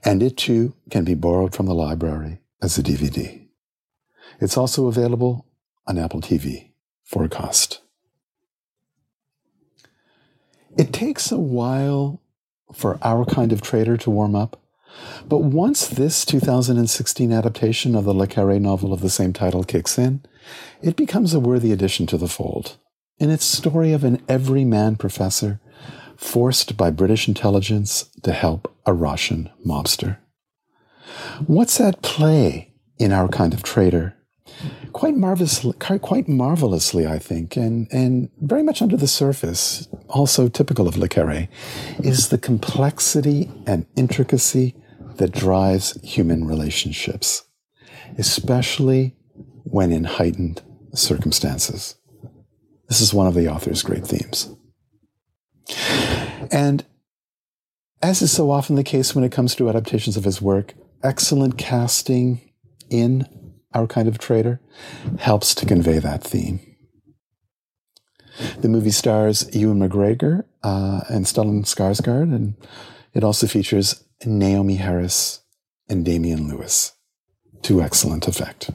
and 0.04 0.24
it 0.24 0.36
too 0.36 0.74
can 0.90 1.04
be 1.04 1.14
borrowed 1.14 1.54
from 1.54 1.68
the 1.68 1.76
library 1.76 2.40
as 2.64 2.80
a 2.80 2.84
DVD. 2.84 3.48
It's 4.40 4.58
also 4.58 4.88
available 4.88 5.46
on 5.86 6.00
Apple 6.00 6.20
TV 6.20 6.72
for 7.04 7.24
a 7.24 7.30
cost. 7.30 7.84
It 10.76 10.92
takes 10.92 11.32
a 11.32 11.38
while 11.38 12.20
for 12.74 12.98
our 13.04 13.24
kind 13.24 13.52
of 13.52 13.62
traitor 13.62 13.98
to 13.98 14.10
warm 14.10 14.36
up, 14.36 14.60
but 15.28 15.44
once 15.44 15.88
this 15.88 16.26
2016 16.26 17.32
adaptation 17.32 17.94
of 17.94 18.06
the 18.06 18.16
Le 18.16 18.26
Carre 18.26 18.60
novel 18.60 18.94
of 18.94 19.02
the 19.02 19.12
same 19.12 19.32
title 19.32 19.64
kicks 19.64 20.00
in, 20.00 20.24
it 20.82 20.96
becomes 20.96 21.36
a 21.36 21.40
worthy 21.40 21.72
addition 21.72 22.08
to 22.08 22.18
the 22.18 22.28
fold 22.28 22.78
in 23.22 23.30
its 23.30 23.46
story 23.46 23.94
of 23.94 24.04
an 24.04 24.20
everyman 24.28 24.96
professor 24.96 25.62
forced 26.18 26.76
by 26.76 26.90
British 26.90 27.28
intelligence 27.28 28.10
to 28.24 28.34
help 28.34 28.76
a 28.88 28.94
Russian 28.94 29.48
mobster. 29.64 30.18
What's 31.46 31.80
at 31.80 32.02
play 32.02 32.74
in 32.98 33.12
our 33.12 33.28
kind 33.28 33.54
of 33.54 33.62
traitor? 33.62 34.16
Quite 34.92 35.16
marvelously, 35.16 35.74
quite 35.74 36.28
marvelously, 36.28 37.06
I 37.06 37.20
think, 37.20 37.56
and, 37.56 37.88
and 37.92 38.30
very 38.42 38.64
much 38.64 38.82
under 38.82 38.98
the 38.98 39.08
surface, 39.08 39.88
also 40.10 40.48
typical 40.48 40.88
of 40.88 40.98
Le 40.98 41.08
Carre, 41.08 41.48
is 42.00 42.30
the 42.30 42.40
complexity 42.40 43.52
and 43.68 43.86
intricacy 43.96 44.76
that 45.18 45.32
drives 45.32 46.00
human 46.02 46.46
relationships, 46.46 47.44
especially 48.18 49.16
when 49.64 49.92
in 49.92 50.06
heightened 50.06 50.64
circumstances. 50.94 51.96
This 52.92 53.00
is 53.00 53.14
one 53.14 53.26
of 53.26 53.36
the 53.36 53.48
author's 53.48 53.84
great 53.84 54.06
themes. 54.06 54.54
And 56.52 56.84
as 58.02 58.22
is 58.22 58.34
so 58.34 58.52
often 58.52 58.76
the 58.76 58.84
case 58.84 59.16
when 59.16 59.24
it 59.24 59.32
comes 59.32 59.56
to 59.56 59.70
adaptations 59.70 60.18
of 60.18 60.26
his 60.26 60.42
work, 60.42 60.74
excellent 61.02 61.58
casting 61.58 62.52
in 62.90 63.54
Our 63.74 63.88
Kind 63.88 64.10
of 64.10 64.18
Traitor 64.18 64.60
helps 65.20 65.56
to 65.56 65.66
convey 65.66 66.00
that 66.00 66.22
theme. 66.22 66.60
The 68.60 68.68
movie 68.68 68.92
stars 68.92 69.50
Ewan 69.56 69.80
McGregor 69.80 70.44
uh, 70.62 71.00
and 71.10 71.26
Stellan 71.26 71.64
Skarsgård, 71.64 72.36
and 72.36 72.56
it 73.14 73.24
also 73.24 73.48
features 73.48 74.04
Naomie 74.26 74.80
Harris 74.80 75.46
and 75.88 76.04
Damian 76.04 76.50
Lewis 76.50 76.92
to 77.62 77.82
excellent 77.82 78.28
effect. 78.28 78.70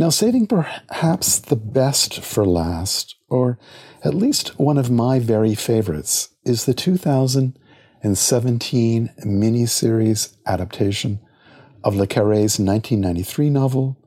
Now, 0.00 0.08
saving 0.08 0.46
perhaps 0.46 1.38
the 1.38 1.56
best 1.56 2.22
for 2.22 2.46
last, 2.46 3.16
or 3.28 3.58
at 4.02 4.14
least 4.14 4.58
one 4.58 4.78
of 4.78 4.90
my 4.90 5.18
very 5.18 5.54
favorites, 5.54 6.30
is 6.42 6.64
the 6.64 6.72
2017 6.72 9.10
miniseries 9.26 10.36
adaptation 10.46 11.20
of 11.84 11.96
Le 11.96 12.06
Carre's 12.06 12.58
1993 12.58 13.50
novel, 13.50 13.98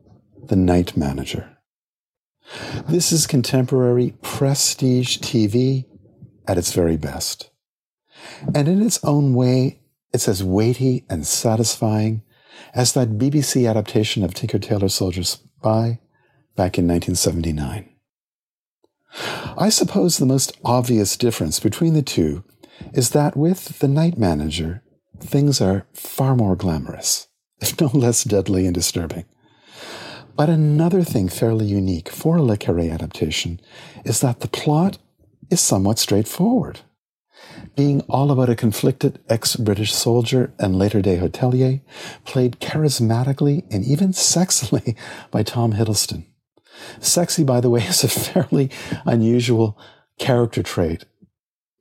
The 0.44 0.56
Night 0.56 0.98
Manager. 0.98 1.56
This 2.90 3.12
is 3.12 3.28
contemporary 3.28 4.16
prestige 4.24 5.20
TV 5.20 5.86
at 6.48 6.58
its 6.58 6.74
very 6.74 6.98
best. 6.98 7.52
And 8.56 8.68
in 8.68 8.82
its 8.82 9.00
own 9.04 9.36
way, 9.36 9.82
it's 10.12 10.28
as 10.28 10.44
weighty 10.44 11.06
and 11.08 11.28
satisfying 11.28 12.24
as 12.74 12.94
that 12.94 13.20
BBC 13.20 13.70
adaptation 13.70 14.24
of 14.24 14.34
Tinker 14.34 14.58
Tailor 14.58 14.90
Soldier 14.90 15.22
Spy 15.64 16.02
back 16.58 16.78
in 16.78 16.90
1979. 16.90 17.90
I 19.58 19.70
suppose 19.70 20.18
the 20.18 20.26
most 20.26 20.60
obvious 20.66 21.16
difference 21.16 21.62
between 21.62 21.94
the 21.94 22.02
two 22.02 22.44
is 22.92 23.12
that 23.12 23.38
with 23.38 23.80
The 23.80 23.88
Night 23.88 24.18
Manager, 24.18 24.84
things 25.22 25.62
are 25.62 25.88
far 25.94 26.36
more 26.36 26.58
glamorous, 26.58 27.30
if 27.62 27.80
no 27.80 27.88
less 27.94 28.26
deadly 28.26 28.66
and 28.66 28.76
disturbing. 28.76 29.24
But 30.36 30.50
another 30.50 31.02
thing 31.02 31.30
fairly 31.30 31.68
unique 31.68 32.10
for 32.10 32.36
a 32.36 32.44
Le 32.44 32.58
Carre 32.58 32.92
adaptation 32.92 33.62
is 34.04 34.20
that 34.20 34.42
the 34.42 34.50
plot 34.50 34.98
is 35.50 35.62
somewhat 35.62 35.98
straightforward 35.98 36.82
being 37.76 38.02
all 38.02 38.32
about 38.32 38.50
a 38.50 38.56
conflicted 38.56 39.20
ex 39.30 39.56
British 39.56 39.94
soldier 39.94 40.54
and 40.60 40.78
later 40.78 41.02
day 41.02 41.18
hotelier, 41.18 41.82
played 42.26 42.60
charismatically 42.60 43.64
and 43.72 43.84
even 43.86 44.10
sexily 44.10 44.96
by 45.32 45.44
Tom 45.44 45.74
Hiddleston. 45.74 46.26
Sexy, 47.00 47.44
by 47.44 47.62
the 47.62 47.70
way, 47.70 47.82
is 47.88 48.04
a 48.04 48.10
fairly 48.10 48.70
unusual 49.06 49.78
character 50.20 50.64
trait 50.64 51.06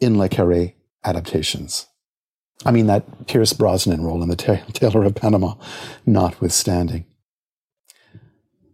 in 0.00 0.18
Le 0.18 0.28
Carre 0.28 0.72
adaptations. 1.04 1.86
I 2.64 2.70
mean, 2.70 2.86
that 2.86 3.26
Pierce 3.26 3.52
Brosnan 3.52 4.02
role 4.02 4.22
in 4.22 4.28
The 4.28 4.36
Tailor 4.36 5.04
of 5.04 5.14
Panama, 5.16 5.54
notwithstanding. 6.06 7.06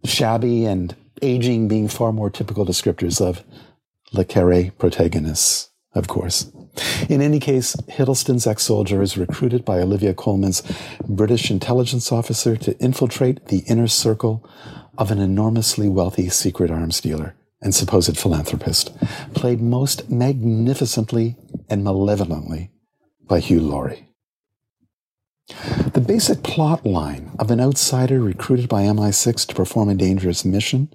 Shabby 0.05 0.65
and 0.65 0.95
aging 1.21 1.67
being 1.67 1.87
far 1.87 2.13
more 2.13 2.29
typical 2.29 2.65
descriptors 2.65 3.19
of 3.19 3.43
Le 4.11 4.23
Carre 4.25 4.71
protagonists 4.77 5.68
of 5.93 6.07
course. 6.07 6.51
In 7.09 7.21
any 7.21 7.39
case, 7.39 7.75
Hiddleston's 7.87 8.45
ex 8.45 8.63
soldier 8.63 9.01
is 9.01 9.17
recruited 9.17 9.65
by 9.65 9.79
Olivia 9.79 10.13
Colman's 10.13 10.61
British 11.07 11.49
intelligence 11.49 12.11
officer 12.11 12.55
to 12.57 12.77
infiltrate 12.79 13.47
the 13.47 13.63
inner 13.67 13.87
circle 13.87 14.47
of 14.97 15.11
an 15.11 15.19
enormously 15.19 15.89
wealthy 15.89 16.29
secret 16.29 16.69
arms 16.69 17.01
dealer 17.01 17.35
and 17.61 17.75
supposed 17.75 18.17
philanthropist, 18.17 18.95
played 19.33 19.61
most 19.61 20.09
magnificently 20.09 21.35
and 21.69 21.83
malevolently 21.83 22.71
by 23.27 23.39
Hugh 23.39 23.59
Laurie. 23.59 24.07
The 25.93 26.03
basic 26.05 26.43
plot 26.43 26.85
line 26.85 27.31
of 27.39 27.51
an 27.51 27.59
outsider 27.59 28.19
recruited 28.19 28.69
by 28.69 28.83
MI6 28.83 29.47
to 29.47 29.55
perform 29.55 29.89
a 29.89 29.95
dangerous 29.95 30.45
mission 30.45 30.93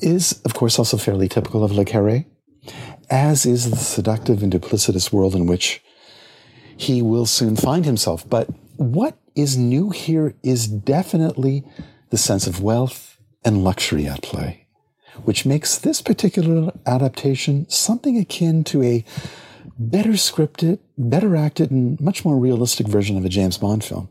is, 0.00 0.40
of 0.44 0.54
course, 0.54 0.78
also 0.78 0.96
fairly 0.96 1.28
typical 1.28 1.64
of 1.64 1.72
Le 1.72 1.84
Carre 1.84 2.24
as 3.12 3.44
is 3.44 3.70
the 3.70 3.76
seductive 3.76 4.42
and 4.42 4.50
duplicitous 4.50 5.12
world 5.12 5.34
in 5.34 5.44
which 5.44 5.82
he 6.74 7.02
will 7.02 7.26
soon 7.26 7.54
find 7.54 7.84
himself. 7.84 8.28
But 8.28 8.48
what 8.76 9.18
is 9.36 9.56
new 9.56 9.90
here 9.90 10.34
is 10.42 10.66
definitely 10.66 11.62
the 12.08 12.16
sense 12.16 12.46
of 12.46 12.62
wealth 12.62 13.18
and 13.44 13.62
luxury 13.62 14.06
at 14.06 14.22
play, 14.22 14.66
which 15.24 15.44
makes 15.44 15.76
this 15.76 16.00
particular 16.00 16.72
adaptation 16.86 17.68
something 17.68 18.16
akin 18.16 18.64
to 18.64 18.82
a 18.82 19.04
better 19.78 20.12
scripted, 20.12 20.78
better 20.96 21.36
acted, 21.36 21.70
and 21.70 22.00
much 22.00 22.24
more 22.24 22.38
realistic 22.38 22.88
version 22.88 23.18
of 23.18 23.26
a 23.26 23.28
James 23.28 23.58
Bond 23.58 23.84
film. 23.84 24.08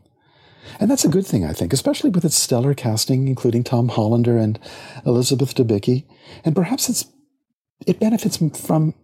And 0.78 0.88
that's 0.88 1.04
a 1.04 1.08
good 1.08 1.26
thing, 1.26 1.44
I 1.44 1.52
think, 1.52 1.72
especially 1.72 2.10
with 2.10 2.24
its 2.24 2.36
stellar 2.36 2.72
casting, 2.72 3.26
including 3.26 3.64
Tom 3.64 3.88
Hollander 3.88 4.38
and 4.38 4.60
Elizabeth 5.04 5.56
Debicki. 5.56 6.04
And 6.44 6.54
perhaps 6.54 6.88
it's 6.88 7.06
it 7.86 8.00
benefits 8.00 8.38
from 8.66 8.94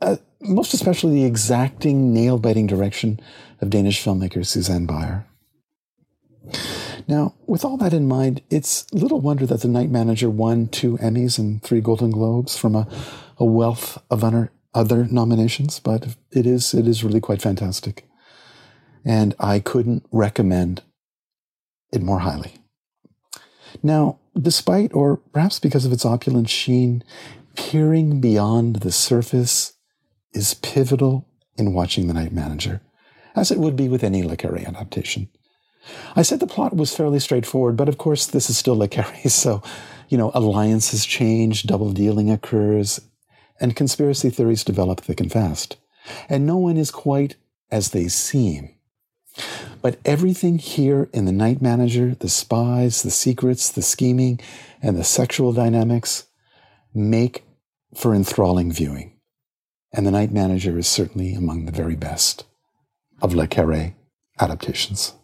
uh, 0.00 0.16
most 0.40 0.74
especially 0.74 1.14
the 1.14 1.24
exacting, 1.24 2.12
nail 2.12 2.38
biting 2.38 2.66
direction 2.66 3.20
of 3.60 3.70
Danish 3.70 4.02
filmmaker 4.02 4.44
Susanne 4.44 4.86
Bier. 4.86 5.26
Now, 7.08 7.34
with 7.46 7.64
all 7.64 7.76
that 7.78 7.92
in 7.92 8.08
mind, 8.08 8.42
it's 8.50 8.92
little 8.92 9.20
wonder 9.20 9.46
that 9.46 9.60
The 9.60 9.68
Night 9.68 9.90
Manager 9.90 10.28
won 10.28 10.68
two 10.68 10.98
Emmys 10.98 11.38
and 11.38 11.62
three 11.62 11.80
Golden 11.80 12.10
Globes 12.10 12.58
from 12.58 12.74
a, 12.74 12.88
a 13.38 13.44
wealth 13.44 14.02
of 14.10 14.24
other 14.74 15.04
nominations, 15.06 15.78
but 15.80 16.16
it 16.32 16.46
is, 16.46 16.74
it 16.74 16.86
is 16.86 17.04
really 17.04 17.20
quite 17.20 17.40
fantastic. 17.40 18.08
And 19.04 19.34
I 19.38 19.60
couldn't 19.60 20.04
recommend 20.10 20.82
it 21.92 22.02
more 22.02 22.20
highly. 22.20 22.54
Now, 23.82 24.18
despite, 24.40 24.92
or 24.92 25.18
perhaps 25.32 25.60
because 25.60 25.86
of 25.86 25.92
its 25.92 26.04
opulent 26.04 26.48
sheen, 26.48 27.04
peering 27.56 28.20
beyond 28.20 28.76
the 28.76 28.92
surface 28.92 29.72
is 30.32 30.54
pivotal 30.54 31.26
in 31.56 31.72
watching 31.72 32.06
The 32.06 32.14
Night 32.14 32.32
Manager, 32.32 32.82
as 33.34 33.50
it 33.50 33.58
would 33.58 33.76
be 33.76 33.88
with 33.88 34.04
any 34.04 34.22
Le 34.22 34.36
Carré 34.36 34.66
adaptation. 34.66 35.28
I 36.14 36.22
said 36.22 36.40
the 36.40 36.46
plot 36.46 36.76
was 36.76 36.94
fairly 36.94 37.20
straightforward, 37.20 37.76
but 37.76 37.88
of 37.88 37.98
course, 37.98 38.26
this 38.26 38.50
is 38.50 38.58
still 38.58 38.76
Le 38.76 38.88
Carré, 38.88 39.30
so, 39.30 39.62
you 40.08 40.18
know, 40.18 40.30
alliances 40.34 41.06
change, 41.06 41.64
double 41.64 41.92
dealing 41.92 42.30
occurs, 42.30 43.00
and 43.60 43.74
conspiracy 43.74 44.30
theories 44.30 44.64
develop 44.64 45.00
thick 45.00 45.20
and 45.20 45.32
fast. 45.32 45.76
And 46.28 46.46
no 46.46 46.56
one 46.56 46.76
is 46.76 46.90
quite 46.90 47.36
as 47.70 47.90
they 47.90 48.08
seem. 48.08 48.70
But 49.82 49.98
everything 50.04 50.58
here 50.58 51.08
in 51.12 51.24
The 51.24 51.32
Night 51.32 51.60
Manager, 51.60 52.14
the 52.14 52.28
spies, 52.28 53.02
the 53.02 53.10
secrets, 53.10 53.70
the 53.70 53.82
scheming, 53.82 54.40
and 54.82 54.96
the 54.96 55.04
sexual 55.04 55.52
dynamics 55.52 56.26
make 56.96 57.44
for 57.94 58.14
enthralling 58.14 58.72
viewing 58.72 59.16
and 59.96 60.06
The 60.06 60.10
Night 60.10 60.30
Manager 60.30 60.78
is 60.78 60.86
certainly 60.86 61.34
among 61.34 61.64
the 61.64 61.72
very 61.72 61.96
best 61.96 62.44
of 63.22 63.34
Le 63.34 63.48
Carré 63.48 63.94
adaptations. 64.38 65.14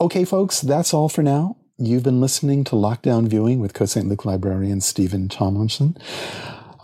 Okay, 0.00 0.24
folks, 0.24 0.60
that's 0.60 0.92
all 0.92 1.08
for 1.08 1.22
now. 1.22 1.56
You've 1.78 2.02
been 2.02 2.20
listening 2.20 2.64
to 2.64 2.74
Lockdown 2.74 3.28
Viewing 3.28 3.60
with 3.60 3.72
Côte 3.72 3.90
Saint-Luc 3.90 4.24
librarian 4.24 4.80
Steven 4.80 5.28
Tomlinson. 5.28 5.96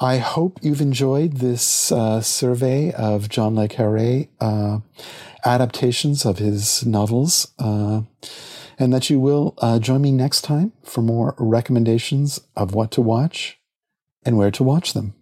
I 0.00 0.18
hope 0.18 0.60
you've 0.62 0.80
enjoyed 0.80 1.38
this 1.38 1.90
uh, 1.90 2.20
survey 2.20 2.92
of 2.92 3.28
John 3.28 3.56
Le 3.56 3.68
Carré 3.68 4.28
uh, 4.40 4.78
adaptations 5.44 6.24
of 6.24 6.38
his 6.38 6.86
novels, 6.86 7.52
uh, 7.58 8.02
and 8.80 8.92
that 8.94 9.10
you 9.10 9.20
will 9.20 9.54
uh, 9.58 9.78
join 9.78 10.00
me 10.00 10.10
next 10.10 10.40
time 10.40 10.72
for 10.82 11.02
more 11.02 11.34
recommendations 11.38 12.40
of 12.56 12.74
what 12.74 12.90
to 12.90 13.02
watch 13.02 13.58
and 14.24 14.38
where 14.38 14.50
to 14.50 14.64
watch 14.64 14.94
them. 14.94 15.14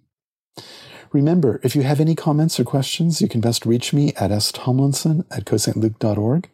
Remember, 1.13 1.61
if 1.65 1.75
you 1.75 1.83
have 1.83 2.01
any 2.01 2.15
comments 2.15 2.61
or 2.61 2.65
questions, 2.65 3.21
you 3.21 3.29
can 3.29 3.41
best 3.41 3.67
reach 3.67 3.93
me 3.93 4.13
at 4.15 4.31
stomlinson 4.31 5.27
at 5.31 5.45
cotesaintluc.org 5.45 6.49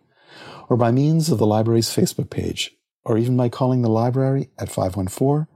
or 0.68 0.76
by 0.76 0.90
means 0.90 1.28
of 1.28 1.38
the 1.38 1.46
library's 1.46 1.90
Facebook 1.90 2.30
page, 2.30 2.74
or 3.04 3.18
even 3.18 3.36
by 3.36 3.48
calling 3.48 3.82
the 3.82 3.90
library 3.90 4.48
at 4.58 4.70
514 4.70 5.46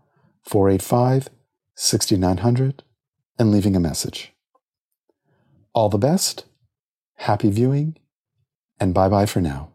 485 0.43 1.29
6900 1.75 2.83
and 3.39 3.51
leaving 3.51 3.75
a 3.75 3.81
message. 3.81 4.33
All 5.73 5.89
the 5.89 5.97
best, 5.97 6.45
happy 7.15 7.51
viewing, 7.51 7.97
and 8.79 8.93
bye 8.93 9.09
bye 9.09 9.27
for 9.27 9.41
now. 9.41 9.73